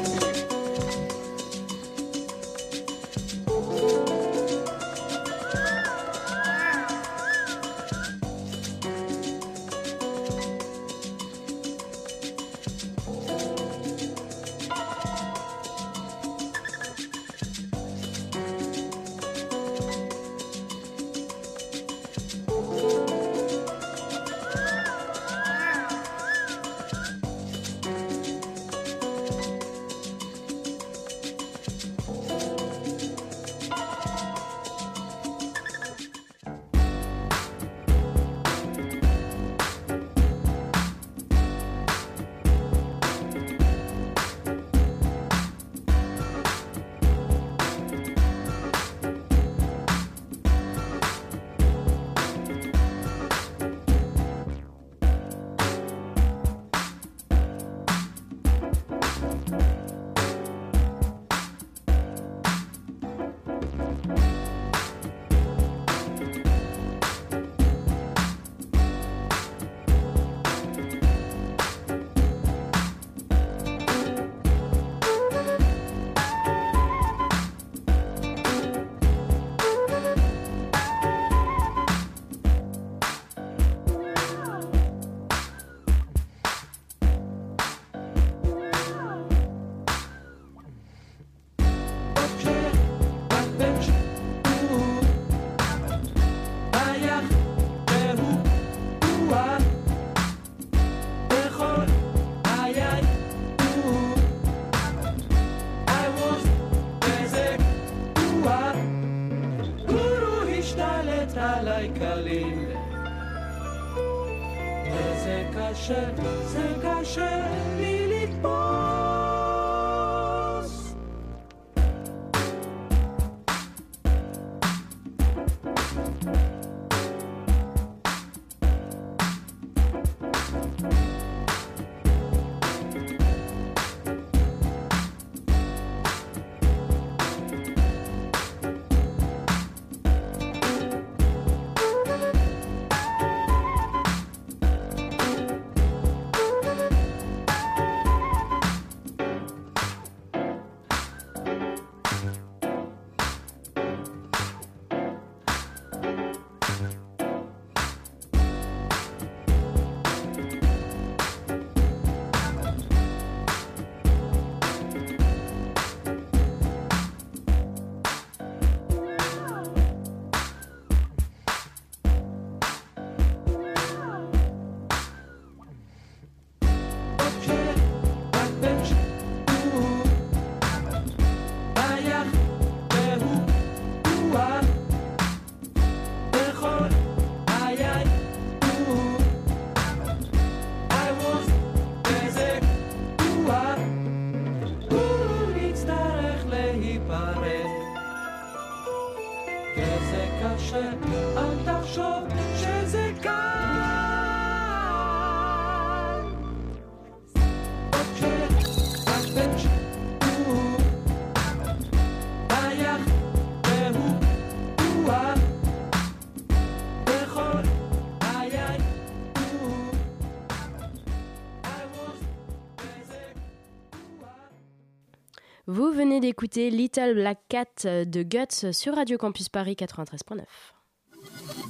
[226.09, 230.41] Venez d'écouter Little Black Cat de Guts sur Radio Campus Paris 93.9.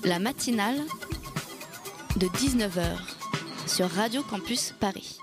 [0.05, 0.77] La matinale
[2.19, 2.85] de 19h
[3.67, 5.19] sur Radio Campus Paris.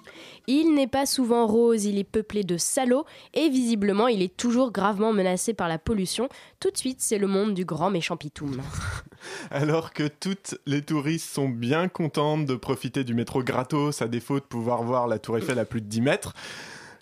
[0.47, 4.73] Il n'est pas souvent rose, il est peuplé de salauds et visiblement il est toujours
[4.73, 6.27] gravement menacé par la pollution.
[6.59, 8.61] Tout de suite, c'est le monde du grand méchant Pitoum.
[9.49, 14.41] Alors que toutes les touristes sont bien contentes de profiter du métro gratos à défaut
[14.41, 16.33] de pouvoir voir la tour Eiffel à plus de 10 mètres,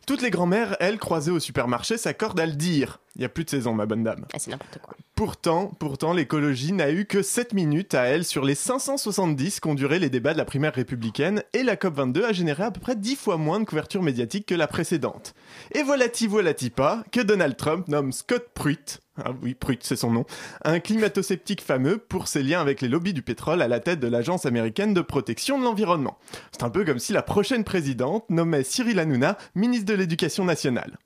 [0.05, 2.99] toutes les grand-mères, elles, croisées au supermarché, s'accordent à le dire.
[3.15, 4.25] Il n'y a plus de saison, ma bonne dame.
[4.33, 4.95] Ah, c'est n'importe quoi.
[5.15, 9.99] Pourtant, pourtant, l'écologie n'a eu que 7 minutes à elle sur les 570 qu'ont duré
[9.99, 13.15] les débats de la primaire républicaine et la COP22 a généré à peu près 10
[13.15, 15.35] fois moins de couverture médiatique que la précédente.
[15.73, 20.11] Et voilà-t-il, voilà-t-il pas, que Donald Trump nomme Scott Pruitt, ah oui, Pruitt, c'est son
[20.11, 20.25] nom,
[20.63, 24.07] un climato-sceptique fameux pour ses liens avec les lobbies du pétrole à la tête de
[24.07, 26.17] l'Agence américaine de protection de l'environnement.
[26.51, 30.97] C'est un peu comme si la prochaine présidente nommait Cyril Hanouna ministre de l'Éducation nationale.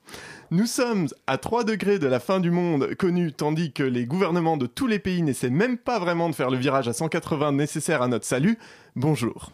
[0.52, 4.56] Nous sommes à 3 degrés de la fin du monde connu, tandis que les gouvernements
[4.56, 8.02] de tous les pays n'essaient même pas vraiment de faire le virage à 180 nécessaire
[8.02, 8.58] à notre salut.
[8.96, 9.52] Bonjour.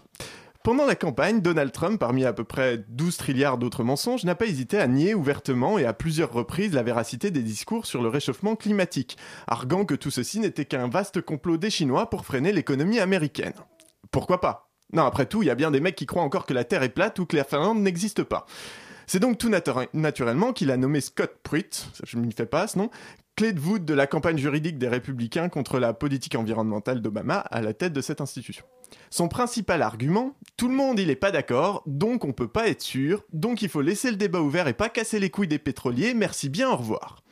[0.63, 4.45] Pendant la campagne, Donald Trump, parmi à peu près 12 trilliards d'autres mensonges, n'a pas
[4.45, 8.55] hésité à nier ouvertement et à plusieurs reprises la véracité des discours sur le réchauffement
[8.55, 13.51] climatique, arguant que tout ceci n'était qu'un vaste complot des Chinois pour freiner l'économie américaine.
[14.09, 14.69] Pourquoi pas?
[14.93, 16.83] Non, après tout, il y a bien des mecs qui croient encore que la Terre
[16.83, 18.45] est plate ou que la Finlande n'existe pas.
[19.05, 19.51] C'est donc tout
[19.91, 22.89] naturellement qu'il a nommé Scott Pruitt, je m'y fais pas ce nom,
[23.35, 27.61] clé de voûte de la campagne juridique des républicains contre la politique environnementale d'Obama à
[27.61, 28.65] la tête de cette institution.
[29.09, 32.81] Son principal argument, tout le monde il est pas d'accord, donc on peut pas être
[32.81, 36.13] sûr, donc il faut laisser le débat ouvert et pas casser les couilles des pétroliers,
[36.13, 37.23] merci bien, au revoir.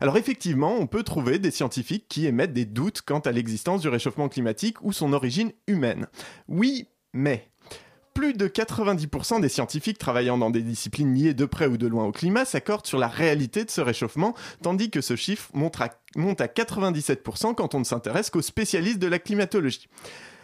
[0.00, 3.88] Alors effectivement, on peut trouver des scientifiques qui émettent des doutes quant à l'existence du
[3.88, 6.06] réchauffement climatique ou son origine humaine.
[6.48, 7.49] Oui, mais
[8.20, 12.04] plus de 90% des scientifiques travaillant dans des disciplines liées de près ou de loin
[12.04, 15.88] au climat s'accordent sur la réalité de ce réchauffement, tandis que ce chiffre monte à,
[16.16, 19.88] monte à 97% quand on ne s'intéresse qu'aux spécialistes de la climatologie.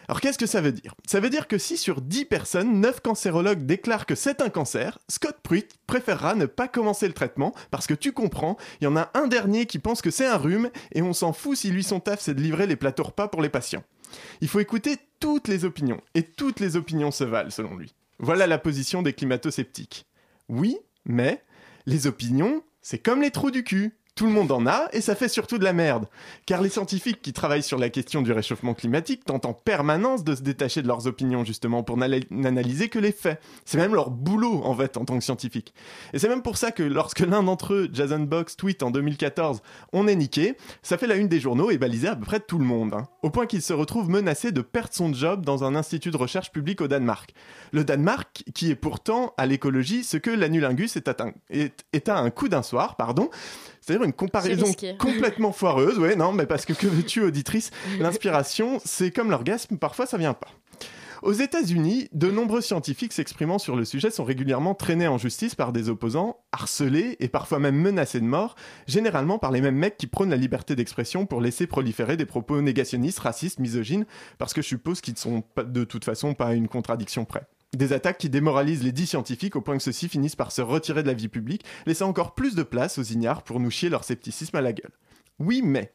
[0.07, 0.95] Alors qu'est-ce que ça veut dire?
[1.05, 4.97] Ça veut dire que si sur 10 personnes, 9 cancérologues déclarent que c'est un cancer,
[5.07, 8.97] Scott Pruitt préférera ne pas commencer le traitement parce que tu comprends, il y en
[8.97, 11.83] a un dernier qui pense que c'est un rhume et on s'en fout si lui
[11.83, 13.83] son taf c'est de livrer les plateaux repas pour les patients.
[14.41, 17.93] Il faut écouter toutes les opinions et toutes les opinions se valent selon lui.
[18.19, 20.05] Voilà la position des climato-sceptiques.
[20.49, 21.43] Oui, mais
[21.85, 23.97] les opinions, c'est comme les trous du cul.
[24.17, 26.07] Tout le monde en a et ça fait surtout de la merde.
[26.47, 30.33] Car les scientifiques qui travaillent sur la question du réchauffement climatique tentent en permanence de
[30.33, 33.39] se détacher de leurs opinions justement pour n'analyser que les faits.
[33.63, 35.71] C'est même leur boulot en fait en tant que scientifique.
[36.13, 39.61] Et c'est même pour ça que lorsque l'un d'entre eux, Jason Box, tweet en 2014
[39.93, 42.57] On est niqué, ça fait la une des journaux et balisé à peu près tout
[42.57, 42.95] le monde.
[42.95, 43.03] Hein.
[43.21, 46.51] au point qu'il se retrouve menacé de perdre son job dans un institut de recherche
[46.51, 47.35] public au Danemark.
[47.71, 51.11] Le Danemark qui est pourtant à l'écologie ce que l'anulingus est,
[51.93, 53.29] est à un coup d'un soir, pardon.
[53.87, 54.67] C'est-à-dire une comparaison
[54.99, 55.97] complètement foireuse.
[55.97, 60.33] Ouais, non, mais parce que que veux-tu, auditrice L'inspiration, c'est comme l'orgasme, parfois ça vient
[60.33, 60.49] pas.
[61.23, 65.71] Aux États-Unis, de nombreux scientifiques s'exprimant sur le sujet sont régulièrement traînés en justice par
[65.71, 68.55] des opposants, harcelés et parfois même menacés de mort,
[68.87, 72.61] généralement par les mêmes mecs qui prônent la liberté d'expression pour laisser proliférer des propos
[72.61, 74.05] négationnistes, racistes, misogynes,
[74.37, 77.47] parce que je suppose qu'ils ne sont de toute façon pas à une contradiction près.
[77.75, 81.03] Des attaques qui démoralisent les dix scientifiques au point que ceux-ci finissent par se retirer
[81.03, 84.03] de la vie publique, laissant encore plus de place aux ignares pour nous chier leur
[84.03, 84.93] scepticisme à la gueule.
[85.39, 85.91] Oui, mais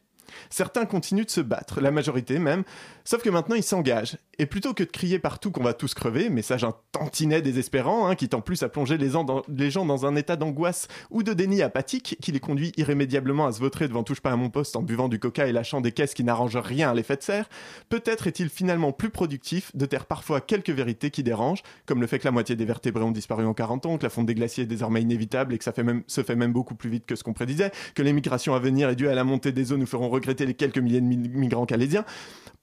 [0.51, 2.65] Certains continuent de se battre, la majorité même,
[3.05, 4.17] sauf que maintenant ils s'engagent.
[4.39, 8.15] Et plutôt que de crier partout qu'on va tous crever, message un tantinet désespérant, hein,
[8.15, 12.17] qui tend plus à plonger les, gens dans un état d'angoisse ou de déni apathique,
[12.21, 15.09] qui les conduit irrémédiablement à se vautrer devant Touche pas à mon poste en buvant
[15.09, 17.49] du coca et lâchant des caisses qui n'arrangent rien à l'effet de serre,
[17.89, 22.19] peut-être est-il finalement plus productif de taire parfois quelques vérités qui dérangent, comme le fait
[22.19, 24.65] que la moitié des vertébrés ont disparu en 40 ans, que la fonte des glaciers
[24.65, 27.17] est désormais inévitable et que ça fait même, se fait même beaucoup plus vite que
[27.17, 29.87] ce qu'on prédisait, que l'émigration à venir est due à la montée des eaux nous
[29.87, 32.05] feront regretter les quelques milliers de migrants calaisiens,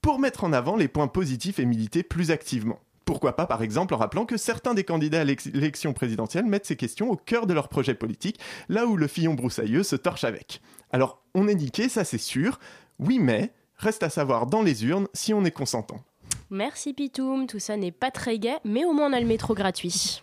[0.01, 2.79] pour mettre en avant les points positifs et militer plus activement.
[3.05, 6.75] Pourquoi pas, par exemple, en rappelant que certains des candidats à l'élection présidentielle mettent ces
[6.75, 8.39] questions au cœur de leur projet politique,
[8.69, 10.61] là où le fillon broussailleux se torche avec.
[10.91, 12.59] Alors, on est niqué, ça c'est sûr,
[12.99, 16.03] oui mais, reste à savoir dans les urnes si on est consentant.
[16.51, 19.55] Merci Pitoum, tout ça n'est pas très gai, mais au moins on a le métro
[19.55, 20.21] gratuit.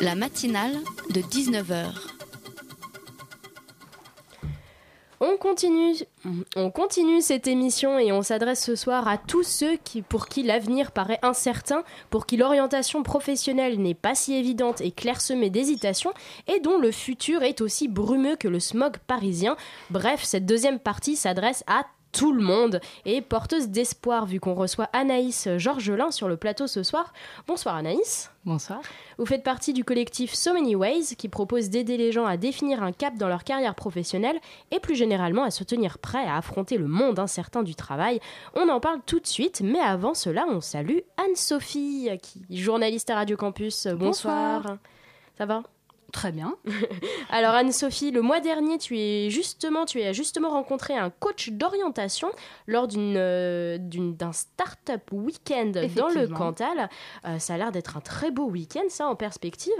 [0.00, 0.76] La matinale
[1.10, 2.19] de 19h
[5.22, 5.96] On continue,
[6.56, 10.42] on continue cette émission et on s'adresse ce soir à tous ceux qui, pour qui
[10.42, 16.14] l'avenir paraît incertain, pour qui l'orientation professionnelle n'est pas si évidente et clairsemée d'hésitation,
[16.46, 19.58] et dont le futur est aussi brumeux que le smog parisien.
[19.90, 24.88] Bref, cette deuxième partie s'adresse à tout le monde et porteuse d'espoir vu qu'on reçoit
[24.92, 27.12] Anaïs Georgelin sur le plateau ce soir.
[27.46, 28.30] Bonsoir Anaïs.
[28.44, 28.80] Bonsoir.
[29.18, 32.82] Vous faites partie du collectif So Many Ways qui propose d'aider les gens à définir
[32.82, 34.40] un cap dans leur carrière professionnelle
[34.70, 38.20] et plus généralement à se tenir prêts à affronter le monde incertain du travail.
[38.54, 43.16] On en parle tout de suite, mais avant cela, on salue Anne-Sophie, qui journaliste à
[43.16, 43.86] Radio Campus.
[43.86, 44.62] Bonsoir.
[44.62, 44.78] Bonsoir.
[45.36, 45.62] Ça va?
[46.12, 46.56] Très bien.
[47.30, 52.28] Alors Anne-Sophie, le mois dernier, tu, es justement, tu as justement rencontré un coach d'orientation
[52.66, 56.88] lors d'une, euh, d'un start-up week-end dans le Cantal.
[57.24, 59.72] Euh, ça a l'air d'être un très beau week-end, ça, en perspective.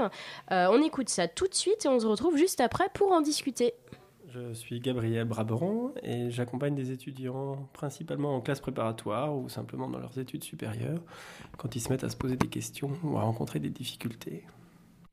[0.52, 3.20] Euh, on écoute ça tout de suite et on se retrouve juste après pour en
[3.20, 3.74] discuter.
[4.32, 9.98] Je suis Gabriel Braberon et j'accompagne des étudiants principalement en classe préparatoire ou simplement dans
[9.98, 11.00] leurs études supérieures
[11.56, 14.44] quand ils se mettent à se poser des questions ou à rencontrer des difficultés.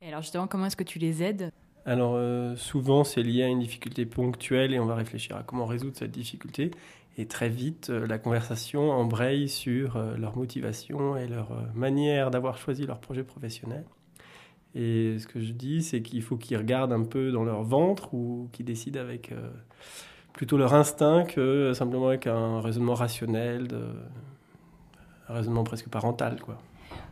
[0.00, 1.50] Et alors justement, comment est-ce que tu les aides?
[1.84, 5.66] Alors euh, souvent, c'est lié à une difficulté ponctuelle et on va réfléchir à comment
[5.66, 6.70] résoudre cette difficulté.
[7.16, 12.58] Et très vite, euh, la conversation embraye sur euh, leur motivation et leur manière d'avoir
[12.58, 13.84] choisi leur projet professionnel.
[14.74, 18.14] Et ce que je dis, c'est qu'il faut qu'ils regardent un peu dans leur ventre
[18.14, 19.32] ou qu'ils décident avec
[20.34, 23.68] plutôt leur instinct que simplement avec un raisonnement rationnel,
[25.28, 26.38] un raisonnement presque parental.
[26.42, 26.58] Quoi.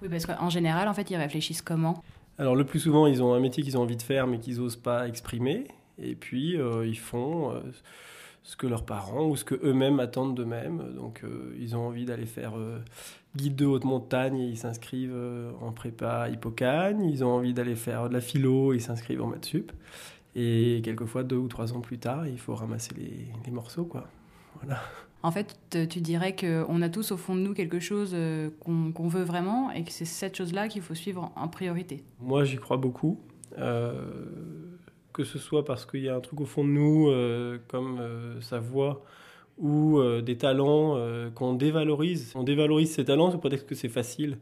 [0.02, 2.02] Oui, parce qu'en général, en fait, ils réfléchissent comment?
[2.38, 4.58] Alors le plus souvent, ils ont un métier qu'ils ont envie de faire mais qu'ils
[4.58, 5.66] n'osent pas exprimer.
[5.98, 7.60] Et puis, euh, ils font euh,
[8.42, 10.94] ce que leurs parents ou ce qu'eux-mêmes attendent d'eux-mêmes.
[10.94, 12.52] Donc, euh, ils ont envie d'aller faire
[13.36, 15.16] guide de haute montagne et ils s'inscrivent
[15.60, 17.04] en prépa Hippocagne.
[17.04, 19.72] Ils ont envie d'aller faire de la philo et ils s'inscrivent en maths sup.
[20.34, 24.06] Et quelquefois, deux ou trois ans plus tard, il faut ramasser les, les morceaux, quoi.
[24.60, 24.82] Voilà.
[25.22, 29.08] En fait, tu dirais qu'on a tous au fond de nous quelque chose euh, qu'on
[29.08, 32.04] veut vraiment et que c'est cette chose-là qu'il faut suivre en priorité.
[32.20, 33.20] Moi, j'y crois beaucoup.
[33.58, 33.92] Euh,
[35.12, 38.00] que ce soit parce qu'il y a un truc au fond de nous, euh, comme
[38.42, 39.02] sa voix,
[39.58, 41.00] ou des talents
[41.34, 42.32] qu'on dévalorise.
[42.34, 44.38] On dévalorise ces talents sous prétexte que c'est facile.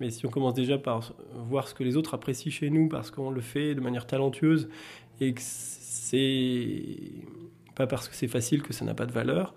[0.00, 1.12] Mais si on commence déjà par
[1.48, 4.68] voir ce que les autres apprécient chez nous parce qu'on le fait de manière talentueuse
[5.20, 7.12] et que c'est
[7.74, 9.54] pas parce que c'est facile que ça n'a pas de valeur,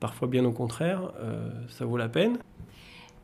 [0.00, 2.38] Parfois, bien au contraire, euh, ça vaut la peine.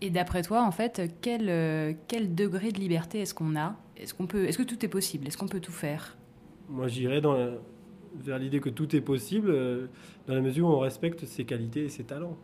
[0.00, 3.76] Et d'après toi, en fait, quel, euh, quel degré de liberté est-ce qu'on a?
[3.96, 5.26] Est-ce qu'on peut, est-ce que tout est possible?
[5.26, 6.16] Est-ce qu'on peut tout faire?
[6.68, 7.36] Moi, j'irais dans
[8.20, 9.86] vers l'idée que tout est possible euh,
[10.26, 12.36] dans la mesure où on respecte ses qualités et ses talents.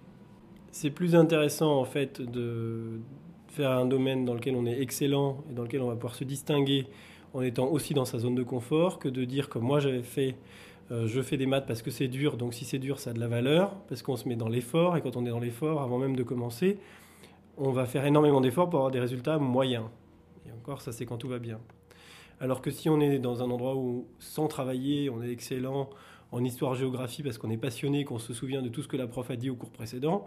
[0.70, 3.00] C'est plus intéressant, en fait, de
[3.48, 6.24] faire un domaine dans lequel on est excellent et dans lequel on va pouvoir se
[6.24, 6.86] distinguer
[7.34, 10.36] en étant aussi dans sa zone de confort que de dire comme moi j'avais fait
[10.90, 13.12] euh, je fais des maths parce que c'est dur, donc si c'est dur, ça a
[13.12, 15.82] de la valeur, parce qu'on se met dans l'effort, et quand on est dans l'effort,
[15.82, 16.78] avant même de commencer,
[17.58, 19.84] on va faire énormément d'efforts pour avoir des résultats moyens.
[20.46, 21.58] Et encore, ça c'est quand tout va bien.
[22.40, 25.90] Alors que si on est dans un endroit où, sans travailler, on est excellent
[26.30, 29.30] en histoire-géographie parce qu'on est passionné, qu'on se souvient de tout ce que la prof
[29.30, 30.26] a dit au cours précédent,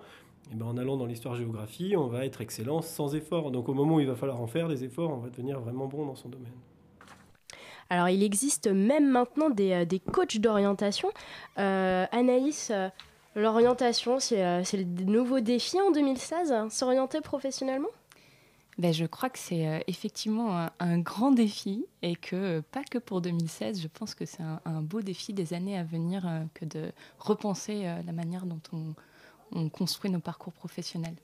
[0.50, 3.52] et eh ben en allant dans l'histoire-géographie, on va être excellent sans effort.
[3.52, 5.88] Donc au moment où il va falloir en faire des efforts, on va devenir vraiment
[5.88, 6.52] bon dans son domaine.
[7.92, 11.10] Alors, il existe même maintenant des, euh, coachs d'orientation.
[11.58, 12.88] Euh, Anaïs, euh,
[13.36, 14.38] l'orientation, c'est
[14.74, 17.90] le nouveau défi en 2016, hein, s'orienter professionnellement?
[18.78, 23.82] Ben, je crois que c'est effectivement un, grand défi et que pas que pour 2016,
[23.82, 28.14] je pense que c'est un, beau défi des années à venir que de repenser la
[28.14, 28.62] manière dont
[29.52, 31.18] on construit nos parcours professionnels.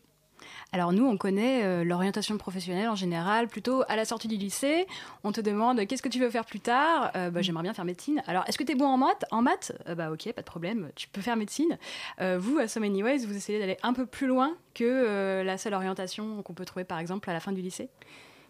[0.74, 4.86] Alors nous, on connaît euh, l'orientation professionnelle en général, plutôt à la sortie du lycée.
[5.24, 7.12] On te demande qu'est-ce que tu veux faire plus tard?
[7.16, 8.22] Euh, bah, J'aimerais bien faire médecine.
[8.28, 9.26] Alors, est-ce que tu es bon en maths?
[9.32, 9.72] En maths?
[9.88, 11.78] Euh, Bah ok, pas de problème, tu peux faire médecine.
[12.20, 15.74] vous, à So Many Ways, vous essayez d'aller un peu plus loin que la seule
[15.74, 17.90] orientation qu'on peut trouver par exemple à la fin du lycée?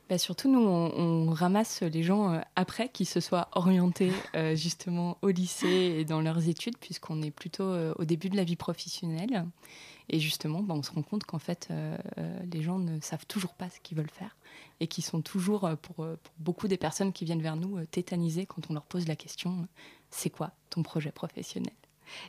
[0.10, 4.12] Bah surtout, nous, on, ramasse les gens après qui se soient orientés
[4.56, 8.56] justement au lycée et dans leurs études, puisqu'on est plutôt au début de la vie
[8.56, 9.46] professionnelle.
[10.10, 13.26] Et justement, bah, on se rend compte qu'en fait, euh, euh, les gens ne savent
[13.26, 14.38] toujours pas ce qu'ils veulent faire
[14.80, 16.06] et qui sont toujours, euh, pour,
[16.40, 19.68] beaucoup des personnes qui viennent vers nous, tétanisées quand on leur pose la question
[20.10, 21.74] c'est quoi ton projet professionnel?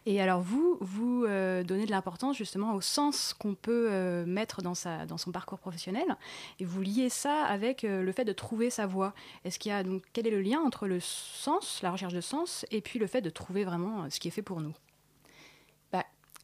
[0.07, 5.07] Et alors vous, vous donnez de l'importance justement au sens qu'on peut mettre dans, sa,
[5.07, 6.17] dans son parcours professionnel,
[6.59, 9.15] et vous liez ça avec le fait de trouver sa voie.
[9.45, 12.21] Est-ce qu'il y a donc quel est le lien entre le sens, la recherche de
[12.21, 14.75] sens, et puis le fait de trouver vraiment ce qui est fait pour nous?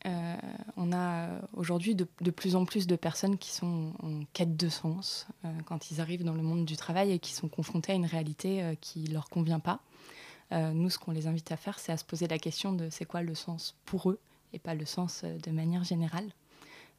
[0.06, 0.36] Euh,
[0.76, 5.26] on a aujourd'hui de, plus en plus de personnes qui sont en quête de sens
[5.44, 8.04] euh, quand ils arrivent dans le monde du travail et qui sont confrontés à une
[8.04, 9.80] réalité euh, qui ne leur convient pas.
[10.52, 13.06] nous, ce qu'on les invite à faire, c'est à se poser la question de c'est
[13.06, 14.20] quoi le sens pour eux
[14.52, 16.30] et pas le sens de manière générale.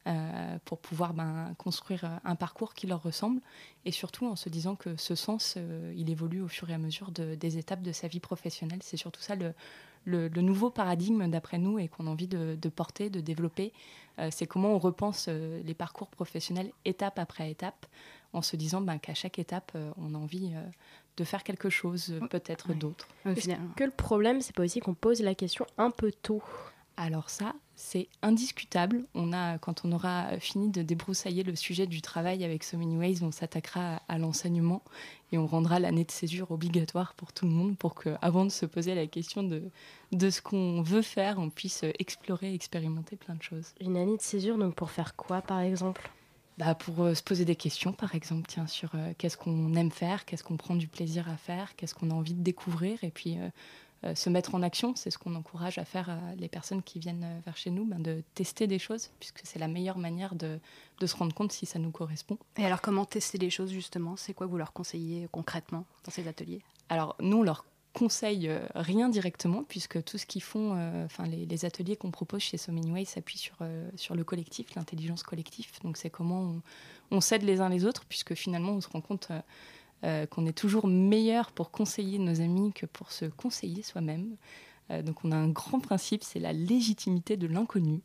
[0.06, 3.40] Euh, pour pouvoir ben, construire euh, un parcours qui leur ressemble
[3.84, 6.78] et surtout en se disant que ce sens, euh, il évolue au fur et à
[6.78, 8.78] mesure des étapes de sa vie professionnelle.
[8.84, 9.52] C'est surtout ça le,
[10.06, 13.72] le, nouveau paradigme d'après nous et qu'on a envie de, porter, de développer.
[14.30, 17.86] c'est comment on repense les parcours professionnels étape après étape
[18.32, 20.52] en se disant ben, qu'à chaque étape, on a envie
[21.16, 23.08] de faire quelque chose, peut-être d'autre.
[23.26, 26.42] Est-ce que le problème, c'est pas aussi qu'on pose la question un peu tôt?
[26.96, 29.04] Alors ça, c'est indiscutable.
[29.14, 32.96] On a, quand on aura fini de débroussailler le sujet du travail avec So Many
[32.96, 34.82] Ways, on s'attaquera à, l'enseignement
[35.30, 38.64] et on rendra l'année de césure obligatoire pour tout le monde pour qu'avant de se
[38.64, 39.64] poser la question de,
[40.12, 43.74] de ce qu'on veut faire, on puisse explorer, expérimenter plein de choses.
[43.80, 46.10] Une année de césure, donc pour faire quoi par exemple?
[46.58, 49.90] Bah pour euh, se poser des questions, par exemple, tiens, sur euh, qu'est-ce qu'on aime
[49.90, 53.10] faire, qu'est-ce qu'on prend du plaisir à faire, qu'est-ce qu'on a envie de découvrir, et
[53.10, 53.50] puis euh,
[54.14, 54.94] se mettre en action.
[54.94, 57.84] C'est ce qu'on encourage à faire euh, les personnes qui viennent euh, vers chez nous,
[57.84, 60.58] ben, de tester des choses, puisque c'est la meilleure manière de,
[61.00, 62.38] de, se rendre compte si ça nous correspond.
[62.56, 64.16] Et alors, comment tester les choses justement?
[64.16, 66.62] C'est quoi vous leur conseillez concrètement dans ces ateliers?
[66.88, 70.72] Alors, nous, on leur conseille rien directement, puisque tout ce qu'ils font,
[71.06, 73.56] enfin les, ateliers qu'on propose chez So Many Ways s'appuient sur,
[73.94, 75.70] sur le collectif, l'intelligence collective.
[75.82, 76.62] Donc, c'est comment on,
[77.10, 79.40] on s'aide les uns les autres, puisque finalement, on se rend compte euh,
[80.02, 84.36] qu'on est toujours meilleur pour conseiller nos amis que pour se conseiller soi-même.
[84.90, 88.00] Euh, donc on a un grand principe, c'est la légitimité de l'inconnu.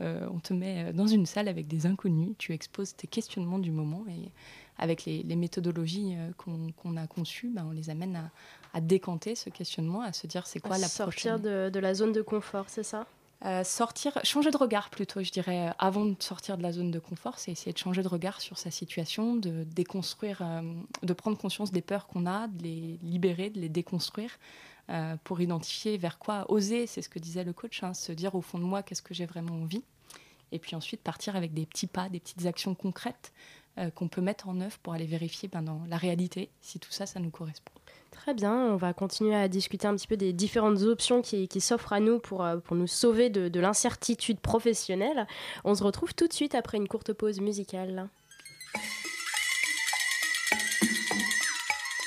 [0.00, 3.70] Euh, on te met dans une salle avec des inconnus, tu exposes tes questionnements du
[3.70, 4.30] moment et
[4.78, 8.30] avec les, méthodologies qu'on a conçues, ben, on les amène
[8.74, 12.12] à, décanter ce questionnement, à se dire c'est quoi la sortir de, de la zone
[12.12, 13.06] de confort, c'est ça?
[13.44, 16.98] Euh, sortir, changer de regard plutôt, je dirais, avant de sortir de la zone de
[16.98, 20.62] confort, c'est essayer de changer de regard sur sa situation, de déconstruire, euh,
[21.02, 24.30] de prendre conscience des peurs qu'on a, de les libérer, de les déconstruire,
[24.88, 28.34] euh, pour identifier vers quoi oser, c'est ce que disait le coach, hein, se dire
[28.34, 29.84] au fond de moi qu'est-ce que j'ai vraiment envie,
[30.50, 33.32] et puis ensuite partir avec des petits pas, des petites actions concrètes
[33.94, 37.04] qu'on peut mettre en œuvre pour aller vérifier ben, dans la réalité si tout ça,
[37.04, 37.74] ça nous correspond.
[38.16, 41.92] Très bien, on va continuer à discuter un petit peu des différentes options qui, s'offrent
[41.92, 45.26] à nous pour, euh, pour nous sauver de, de l'incertitude professionnelle.
[45.64, 48.08] On se retrouve tout de suite après une courte pause musicale.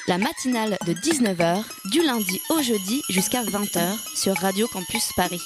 [0.08, 5.42] La matinale de 19h, du lundi au jeudi jusqu'à 20h sur Radio Campus Paris.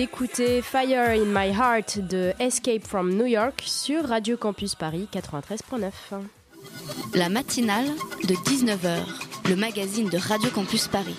[0.00, 5.90] D'écouter Fire in My Heart de Escape from New York sur Radio Campus Paris 93.9.
[7.12, 7.84] La matinale
[8.26, 8.96] de 19h,
[9.50, 11.16] le magazine de Radio Campus Paris.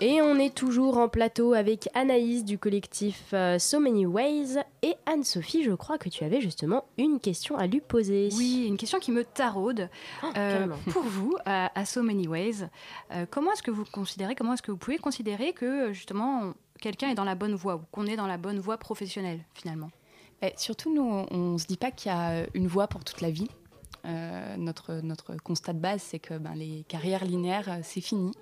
[0.00, 4.94] Et on est toujours en plateau avec Anaïs du collectif euh, So Many Ways et
[5.06, 8.28] Anne-Sophie, je crois que tu avais justement une question à lui poser.
[8.36, 9.88] Oui, une question qui me taraude.
[10.24, 12.64] Oh, Euh, pour vous, à, à So Many Ways,
[13.12, 17.08] euh, comment est-ce que vous considérez, comment est-ce que vous pouvez considérer que justement quelqu'un
[17.10, 19.90] est dans la bonne voie ou qu'on est dans la bonne voie professionnelle finalement
[20.42, 23.20] Et surtout, nous, on ne se dit pas qu'il y a une voie pour toute
[23.20, 23.48] la vie.
[24.04, 28.32] Euh, notre, notre constat de base, c'est que ben, les carrières linéaires, euh, c'est fini,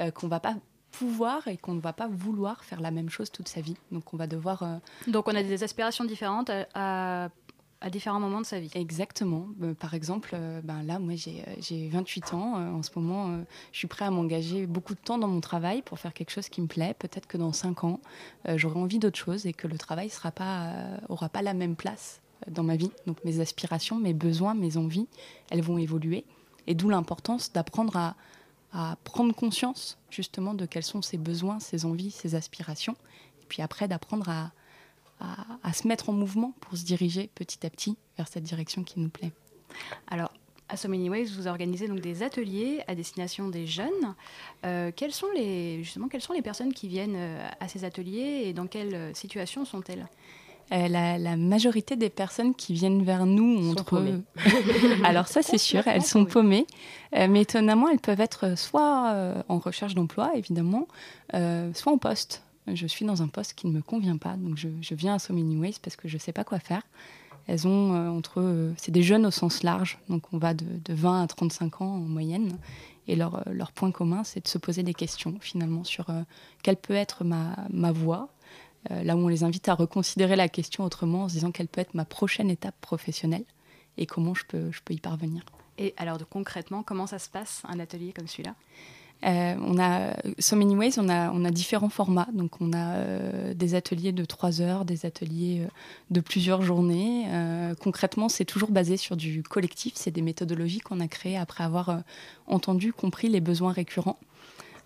[0.00, 0.56] euh, qu'on va pas
[0.92, 3.76] pouvoir et qu'on ne va pas vouloir faire la même chose toute sa vie.
[3.92, 4.62] Donc on va devoir...
[4.62, 4.76] euh,
[5.08, 7.28] Donc on a des aspirations différentes à, à-
[7.80, 8.70] à différents moments de sa vie.
[8.74, 9.48] Exactement.
[9.62, 12.58] Euh, par exemple, euh, ben là, moi, j'ai euh, j'ai 28 ans.
[12.58, 15.40] Euh, en ce moment, euh, je suis prêt à m'engager beaucoup de temps dans mon
[15.40, 16.94] travail pour faire quelque chose qui me plaît.
[16.98, 18.00] Peut-être que dans 5 ans,
[18.48, 21.54] euh, j'aurai envie d'autre chose et que le travail sera pas, euh, aura pas la
[21.54, 22.90] même place euh, dans ma vie.
[23.06, 25.08] Donc mes aspirations, mes besoins, mes envies,
[25.50, 26.24] elles vont évoluer.
[26.66, 28.14] Et d'où l'importance d'apprendre à,
[28.72, 32.96] à prendre conscience justement de quels sont ses besoins, ses envies, ses aspirations.
[33.42, 34.52] Et puis après, d'apprendre à,
[35.20, 38.82] à, à se mettre en mouvement pour se diriger petit à petit vers cette direction
[38.82, 39.32] qui nous plaît.
[40.08, 40.32] Alors,
[40.68, 44.14] à So Many Ways, vous organisez donc des ateliers à destination des jeunes.
[44.64, 48.42] Euh, quelles sont les, justement, quelles sont les personnes qui viennent euh, à ces ateliers
[48.46, 50.06] et dans quelles euh, situations sont-elles?
[50.72, 54.22] Euh, la, la majorité des personnes qui viennent vers nous ont entre paumées.
[55.04, 56.66] Alors ça c'est sûr, elles sont paumées,
[57.16, 60.86] Euh, mais étonnamment elles peuvent être soit euh, en recherche d'emploi évidemment,
[61.74, 62.44] soit en poste.
[62.66, 65.32] Je suis dans un poste qui ne me convient pas, donc je, viens à So
[65.32, 66.82] Many Ways parce que je ne sais pas quoi faire.
[67.46, 70.64] Elles ont euh, entre, euh, c'est des jeunes au sens large, donc on va de,
[70.84, 72.58] de 20 à 35 ans en moyenne.
[73.08, 76.06] Et leur, euh, leur point commun, c'est de se poser des questions finalement sur
[76.62, 78.28] quelle peut être ma, voie,
[78.88, 81.80] là où on les invite à reconsidérer la question autrement en se disant quelle peut
[81.80, 83.44] être ma prochaine étape professionnelle
[83.96, 85.44] et comment je peux, je peux y parvenir.
[85.78, 88.54] Et alors, concrètement, comment ça se passe, un atelier comme celui-là?
[89.24, 92.28] Euh, on a So Many Ways, on a, différents formats.
[92.32, 95.68] Donc, on a euh, des ateliers de trois heures, des ateliers euh,
[96.10, 97.26] de plusieurs journées.
[97.80, 99.94] Concrètement, c'est toujours basé sur du collectif.
[99.96, 102.02] C'est des méthodologies qu'on a créées après avoir
[102.46, 104.18] entendu, compris les besoins récurrents.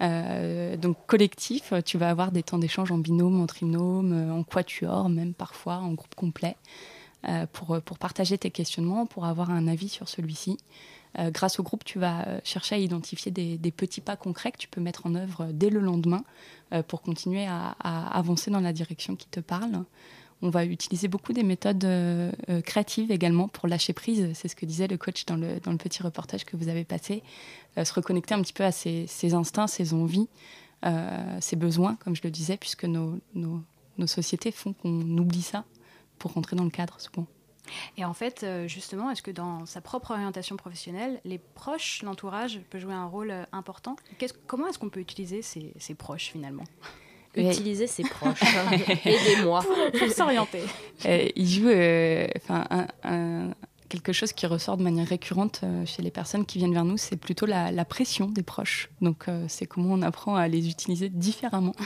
[0.00, 5.32] Donc collectif, tu vas avoir des temps d'échange en binôme, en trinôme, en quatuor, même
[5.32, 6.56] parfois en groupe complet,
[7.52, 10.58] pour partager tes questionnements, pour avoir un avis sur celui-ci.
[11.18, 14.58] Euh, grâce au groupe, tu vas euh, chercher à identifier des, petits pas concrets que
[14.58, 16.24] tu peux mettre en œuvre dès le lendemain
[16.72, 19.84] euh, pour continuer à, avancer dans la direction qui te parle.
[20.44, 24.28] On va utiliser beaucoup des méthodes euh, euh, créatives également pour lâcher prise.
[24.34, 27.22] C'est ce que disait le coach dans le, petit reportage que vous avez passé.
[27.78, 30.28] Euh, se reconnecter un petit peu à ses, instincts, ses envies,
[30.84, 33.62] euh, ses besoins, comme je le disais, puisque nos, nos,
[33.96, 35.64] nos sociétés font qu'on oublie ça
[36.18, 37.26] pour rentrer dans le cadre souvent.
[37.96, 42.60] Et en fait, euh, justement, est-ce que dans sa propre orientation professionnelle, les proches, l'entourage
[42.70, 43.96] peut jouer un rôle euh, important?
[44.46, 46.64] Comment est-ce qu'on peut utiliser ces, ces proches finalement?
[47.36, 48.38] Utiliser ses proches.
[49.04, 49.60] Aidez-moi.
[49.62, 50.62] Pour, pour s'orienter.
[51.06, 52.28] Euh, il joue euh,
[53.02, 53.50] un-
[54.00, 56.96] quelque chose qui ressort de manière récurrente euh, chez les personnes qui viennent vers nous,
[56.96, 58.90] c'est plutôt la, la pression des proches.
[59.00, 61.74] Donc euh, c'est comment on apprend à les utiliser différemment,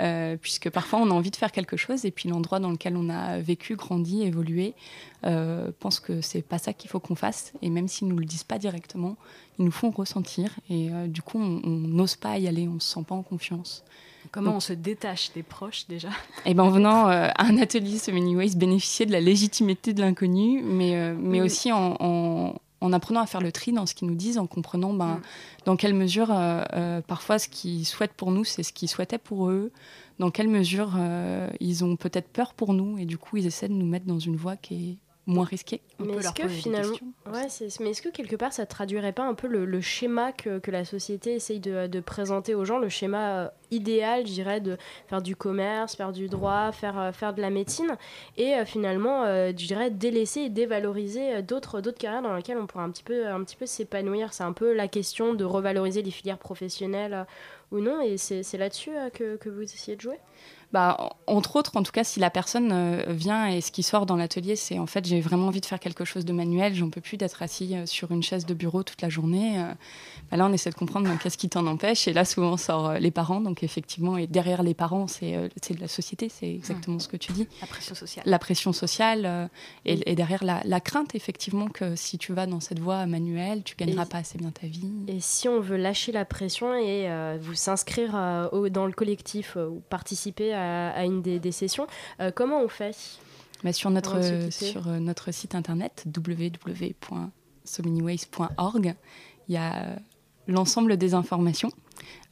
[0.00, 2.96] Euh, puisque parfois on a envie de faire quelque chose et puis l'endroit dans lequel
[2.96, 4.74] on a vécu, grandi, évolué,
[5.24, 7.52] euh, pense que c'est pas ça qu'il faut qu'on fasse.
[7.62, 9.16] Et même s'ils nous le disent pas directement,
[9.58, 12.94] ils nous font ressentir et du coup on on n'ose pas y aller, on se
[12.94, 13.84] sent pas en confiance.
[14.30, 16.08] Comment Donc, on se détache des proches déjà
[16.44, 19.92] et ben en venant euh, à un atelier So Many Ways, bénéficier de la légitimité
[19.92, 21.46] de l'inconnu, mais, euh, mais Oui.
[21.46, 24.46] aussi en, en, en apprenant à faire le tri dans ce qu'ils nous disent, en
[24.46, 25.20] comprenant ben, Mm.
[25.64, 29.48] dans quelle mesure euh, parfois ce qu'ils souhaitent pour nous, c'est ce qu'ils souhaitaient pour
[29.50, 29.72] eux,
[30.18, 30.90] dans quelle mesure
[31.60, 34.18] ils ont peut-être peur pour nous, et du coup ils essaient de nous mettre dans
[34.18, 34.96] une voie qui est
[35.28, 35.82] moins risquée.
[36.00, 37.46] On mais est-ce que finalement, ouais,
[37.80, 40.70] mais est-ce que quelque part ça traduirait pas un peu le, le schéma que, que
[40.70, 44.78] la société essaye de, de présenter aux gens, le schéma euh, idéal, je dirais, de
[45.06, 47.96] faire du commerce, faire du droit, faire, euh, faire de la médecine,
[48.38, 52.66] et euh, finalement, euh, je dirais, délaisser et dévaloriser d'autres d'autres carrières dans lesquelles on
[52.66, 54.32] pourrait un petit peu, un petit peu s'épanouir?
[54.32, 57.24] C'est un peu la question de revaloriser les filières professionnelles euh,
[57.70, 60.18] ou non, et c'est c'est là-dessus euh, que, que vous essayez de jouer?
[60.72, 60.96] Bah,
[61.26, 64.04] en- entre autres, en tout cas, si la personne euh, vient et ce qui sort
[64.04, 66.90] dans l'atelier, c'est en fait, j'ai vraiment envie de faire quelque chose de manuel, j'en
[66.90, 69.58] peux plus d'être assis euh, sur une chaise de bureau toute la journée.
[69.60, 69.72] euh,
[70.30, 72.06] bah là, on essaie de comprendre ben, qu'est-ce qui t'en empêche.
[72.06, 73.40] Et là, souvent, sort les parents.
[73.40, 77.32] Donc, effectivement, et derrière les parents, c'est de la société, c'est exactement ce que tu
[77.32, 77.48] dis.
[77.62, 78.24] La pression sociale.
[78.26, 79.46] La pression sociale euh,
[79.86, 83.62] et, et derrière la, la crainte, effectivement, que si tu vas dans cette voie manuelle,
[83.64, 84.90] tu gagneras Et- pas assez bien ta vie.
[85.06, 87.08] Et si on veut lâcher la pression et
[87.40, 91.86] vous s'inscrire dans le collectif ou participer à, une des, sessions.
[92.34, 92.96] comment on fait
[93.64, 98.94] bah, sur, notre, sur notre site internet www.somanyways.org,
[99.48, 99.98] il y a
[100.46, 101.70] l'ensemble des informations.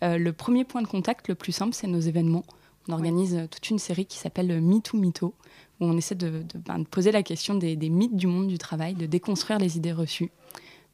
[0.03, 2.45] le premier point de contact, le plus simple, c'est nos événements.
[2.89, 5.35] On organise toute une série qui s'appelle MeToo Mytho,
[5.81, 9.07] où on essaie de, ben, poser la question des, mythes du monde du travail, de
[9.07, 10.31] déconstruire les idées reçues.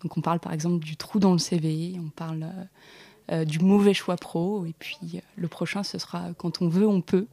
[0.03, 2.65] Donc on parle par exemple du trou dans le CV, on parle euh, euh,
[3.45, 7.01] du mauvais choix pro, et puis euh, le prochain ce sera quand on veut, on
[7.01, 7.27] peut.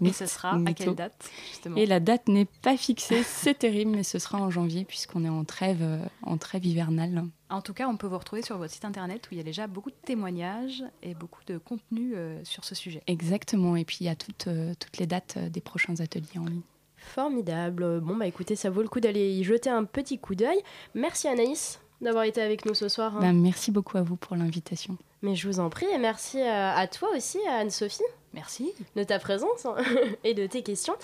[0.00, 1.76] Mais ce sera à quelle date justement?
[1.76, 5.30] Et la date n'est pas fixée, c'est terrible, mais ce sera en janvier puisqu'on est
[5.30, 5.82] en trêve,
[6.22, 7.24] en trêve hivernale.
[7.48, 9.44] En tout cas, on peut vous retrouver sur votre site internet où il y a
[9.44, 13.02] déjà beaucoup de témoignages et beaucoup de contenu sur ce sujet.
[13.06, 14.48] Exactement, et puis il y a toutes,
[14.78, 16.62] toutes les dates des prochains ateliers en ligne.
[16.96, 18.00] Formidable.
[18.00, 20.58] Bon, bah écoutez, ça vaut le coup d'aller y jeter un petit coup d'œil.
[20.94, 23.16] Merci Anaïs d'avoir été avec nous ce soir.
[23.16, 23.20] Hein.
[23.20, 24.98] Bah, merci beaucoup à vous pour l'invitation.
[25.26, 28.04] Mais je vous en prie et merci à, toi aussi, Anne-Sophie.
[28.32, 28.72] Merci.
[28.94, 29.74] De ta présence hein,
[30.24, 30.94] et de tes questions.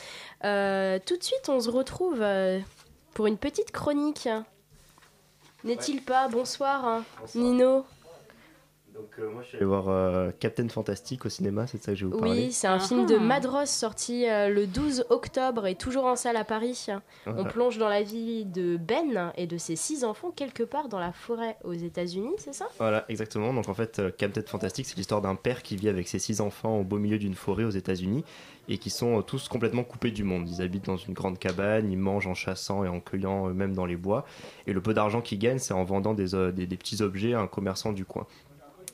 [0.44, 2.60] Euh, tout de suite, on se retrouve euh,
[3.14, 4.28] pour une petite chronique.
[5.64, 6.28] N'est-il pas?
[6.28, 7.04] Bonsoir, hein,
[7.34, 7.84] Nino.
[8.94, 11.98] Donc euh, moi je suis allé voir euh, Captain Fantastic au cinéma, c'est ça que
[11.98, 12.46] je vais vous parler.
[12.46, 13.20] Oui, c'est un film de ah.
[13.20, 16.86] Madros sorti euh, le 12 octobre et toujours en salle à Paris.
[17.26, 20.98] On plonge dans la vie de Ben et de ses six enfants quelque part dans
[20.98, 22.68] la forêt aux États-Unis, c'est ça?
[22.78, 23.54] Voilà, exactement.
[23.54, 26.78] Donc en fait, Captain Fantastic, c'est l'histoire d'un père qui vit avec ses six enfants
[26.78, 28.24] au beau milieu d'une forêt aux États-Unis
[28.68, 30.48] et qui sont tous complètement coupés du monde.
[30.48, 33.86] Ils habitent dans une grande cabane, ils mangent en chassant et en cueillant eux-mêmes dans
[33.86, 34.24] les bois.
[34.66, 37.48] Et le peu d'argent qu'ils gagnent, c'est en vendant des, des petits objets à un
[37.48, 38.26] commerçant du coin.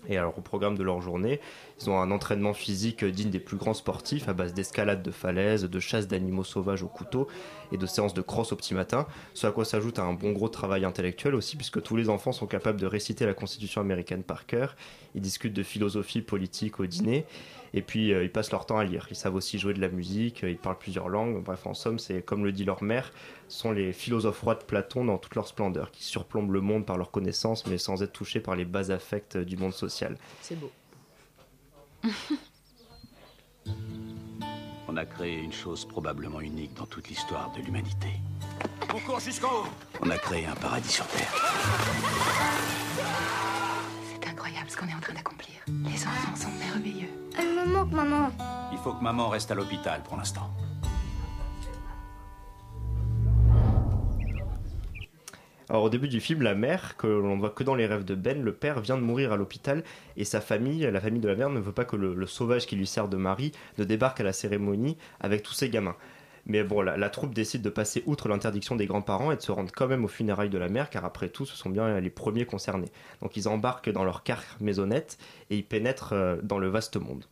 [0.08, 1.40] Et alors au programme de leur journée,
[1.80, 5.64] ils ont un entraînement physique digne des plus grands sportifs à base d'escalade de falaises,
[5.64, 7.28] de chasse d'animaux sauvages au couteau
[7.72, 10.48] et de séances de cross au petit matin, ce à quoi s'ajoute un bon gros
[10.48, 14.46] travail intellectuel aussi puisque tous les enfants sont capables de réciter la Constitution américaine par
[14.46, 14.74] cœur,
[15.14, 17.26] ils discutent de philosophie politique au dîner
[17.74, 19.06] et puis euh, ils passent leur temps à lire.
[19.10, 21.42] Ils savent aussi jouer de la musique, euh, ils parlent plusieurs langues.
[21.42, 23.12] Bref, en somme, c'est comme le dit leur mère,
[23.48, 26.98] sont les philosophes rois de Platon dans toute leur splendeur, qui surplombent le monde par
[26.98, 30.16] leur connaissance, mais sans être touchés par les bas affects du monde social.
[30.40, 30.70] C'est beau.
[34.90, 38.08] On a créé une chose probablement unique dans toute l'histoire de l'humanité.
[38.94, 39.66] On court jusqu'en haut
[40.00, 41.30] On a créé un paradis sur Terre.
[44.14, 45.56] C'est incroyable ce qu'on est en train d'accomplir.
[45.98, 47.08] Les enfants sont merveilleux.
[47.36, 48.30] Elle me manque, maman.
[48.70, 50.48] Il faut que maman reste à l'hôpital pour l'instant.
[55.68, 58.14] Alors au début du film, la mère, que l'on voit que dans les rêves de
[58.14, 59.82] Ben, le père vient de mourir à l'hôpital
[60.16, 62.76] et sa famille, la famille de la mère, ne veut pas que le, sauvage qui
[62.76, 65.96] lui sert de mari ne débarque à la cérémonie avec tous ses gamins.
[66.48, 69.70] Mais bon, la, troupe décide de passer outre l'interdiction des grands-parents et de se rendre
[69.70, 72.46] quand même aux funérailles de la mère, car après tout, ce sont bien les premiers
[72.46, 72.90] concernés.
[73.20, 75.18] Donc ils embarquent dans leur car maisonnette
[75.50, 77.24] et ils pénètrent euh, dans le vaste monde.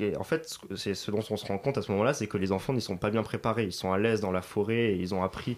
[0.00, 2.36] Et en fait, c'est ce dont on se rend compte à ce moment-là, c'est que
[2.36, 3.64] les enfants n'y sont pas bien préparés.
[3.64, 5.56] Ils sont à l'aise dans la forêt et ils ont appris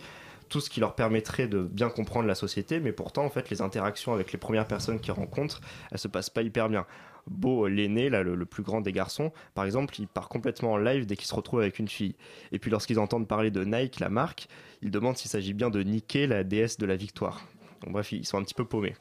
[0.49, 3.63] tout ce qui leur permettrait de bien comprendre la société, mais pourtant, en fait, les
[3.63, 6.87] interactions avec les premières personnes qu'ils rencontrent, elles se passent pas hyper bien.
[7.31, 11.07] Beau, l'aîné, là, le, plus grand des garçons, par exemple, il part complètement en live
[11.07, 12.15] dès qu'il se retrouve avec une fille.
[12.53, 14.49] Et puis, lorsqu'ils entendent parler de Nike, la marque,
[14.83, 17.47] ils demandent s'il s'agit bien de Nike, la déesse de la victoire.
[17.83, 18.95] Donc, bref, ils sont un petit peu paumés.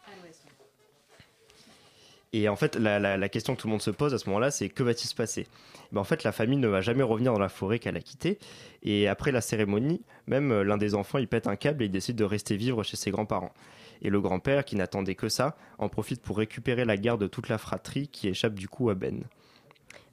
[2.34, 4.70] Et en fait, la, question que tout le monde se pose à ce moment-là, c'est
[4.70, 5.48] que va-t-il se passer?
[5.92, 8.38] Ben, En fait, la famille ne va jamais revenir dans la forêt qu'elle a quittée.
[8.84, 11.92] Et après la cérémonie, même euh, l'un des enfants, il pète un câble et il
[11.92, 13.54] décide de rester vivre chez ses grands-parents.
[14.02, 17.50] Et le grand-père, qui n'attendait que ça, en profite pour récupérer la garde de toute
[17.50, 19.24] la fratrie qui échappe du coup à Ben.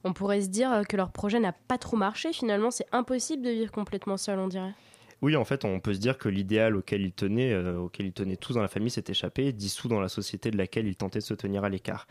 [0.03, 3.49] On pourrait se dire que leur projet n'a pas trop marché, finalement c'est impossible de
[3.49, 4.73] vivre complètement seul, on dirait.
[5.21, 8.13] Oui, en fait, on peut se dire que l'idéal auquel ils tenaient, euh, auquel ils
[8.13, 11.19] tenaient tous dans la famille, s'est échappé, dissous dans la société de laquelle ils tentaient
[11.19, 12.05] de se tenir à l'écart.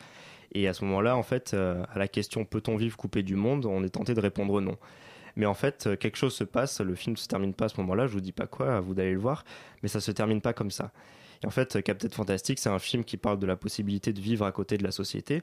[0.53, 3.67] Et à ce moment-là, en fait, euh, à la question peut-on vivre coupé du monde,
[3.67, 4.77] on est tenté de répondre non.
[5.37, 7.69] Mais en fait, euh, quelque chose se passe, le film ne se termine pas à
[7.69, 9.45] ce moment-là, je vous dis pas quoi, à vous d'aller le voir,
[9.83, 10.93] mais ça se termine pas comme ça.
[11.45, 14.47] Et en fait, Captain Fantastic, c'est un film qui parle de la possibilité de vivre
[14.47, 15.43] à côté de la société.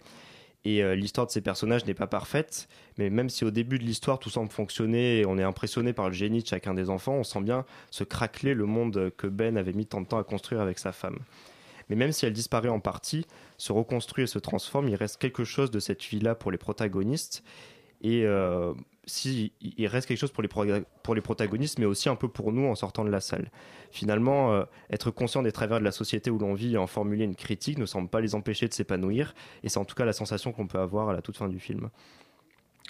[0.65, 3.83] Et euh, l'histoire de ces personnages n'est pas parfaite, mais même si au début de
[3.83, 7.13] l'histoire tout semble fonctionner et on est impressionné par le génie de chacun des enfants,
[7.13, 10.23] on sent bien se craqueler le monde que Ben avait mis tant de temps à
[10.23, 11.19] construire avec sa femme.
[11.89, 13.27] Mais même si elle disparaît en partie,
[13.57, 17.43] se reconstruit et se transforme, il reste quelque chose de cette vie-là pour les protagonistes.
[18.01, 18.73] Et euh,
[19.05, 20.49] si il reste quelque chose pour les,
[21.03, 23.49] pour les protagonistes, mais aussi un peu pour nous en sortant de la salle.
[23.89, 27.25] Finalement, euh, être conscient des travers de la société où l'on vit et en formuler
[27.25, 29.33] une critique ne semble pas les empêcher de s'épanouir,
[29.63, 31.59] et c'est en tout cas la sensation qu'on peut avoir à la toute fin du
[31.59, 31.89] film.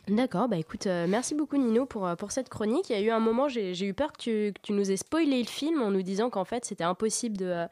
[0.07, 2.89] D'accord, bah écoute, euh, merci beaucoup Nino pour, euh, pour cette chronique.
[2.89, 4.97] Il y a eu un moment, j'ai eu peur que tu, que tu, nous aies
[4.97, 7.67] spoilé le film en nous disant qu'en fait c'était impossible de,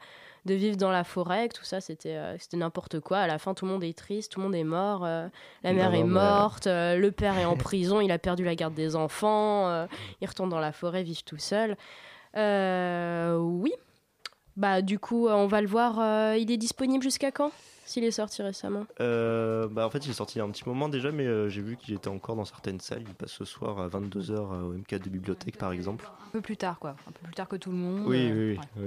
[0.46, 3.18] de vivre dans la forêt, que tout ça c'était c'était n'importe quoi.
[3.18, 5.94] À la fin, tout le monde est triste, tout le monde est mort, la mère
[5.94, 9.86] est morte, le père est en prison, il a perdu la garde des enfants,
[10.20, 11.76] il retourne dans la forêt vivre tout seul.
[12.36, 13.72] oui.
[14.56, 16.34] Bah du coup, on va le voir.
[16.36, 17.50] il est disponible jusqu'à quand?
[17.90, 20.50] S'il est sorti récemment euh, bah En fait, il est sorti il y a un
[20.50, 23.02] petit moment déjà, mais euh, j'ai vu qu'il était encore dans certaines salles.
[23.04, 26.08] Il passe ce soir à 22h euh, au MK de bibliothèque, par exemple.
[26.28, 26.90] Un peu plus tard, quoi.
[26.90, 28.04] Un peu plus tard que tout le monde.
[28.06, 28.84] Oui, oui, oui.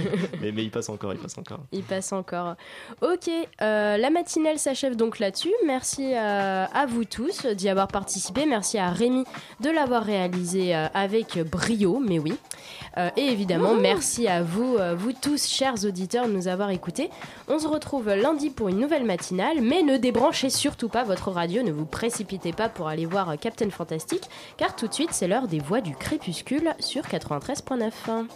[0.40, 1.58] mais, mais, il passe encore, il passe encore.
[1.72, 2.54] Il passe encore.
[3.02, 3.28] Ok,
[3.58, 5.52] la matinale s'achève donc là-dessus.
[5.66, 8.46] Merci à vous tous d'y avoir participé.
[8.46, 9.24] Merci à Rémi
[9.58, 12.34] de l'avoir réalisé avec brio, mais oui.
[13.16, 17.10] et évidemment, merci à vous, vous tous, chers auditeurs, de nous avoir écoutés.
[17.48, 21.62] On se retrouve lundi pour une nouvelle matinale, mais ne débranchez surtout pas votre radio,
[21.62, 24.28] ne vous précipitez pas pour aller voir Captain Fantastic,
[24.58, 28.26] car tout de suite c'est l'heure des voix du crépuscule sur 93.9.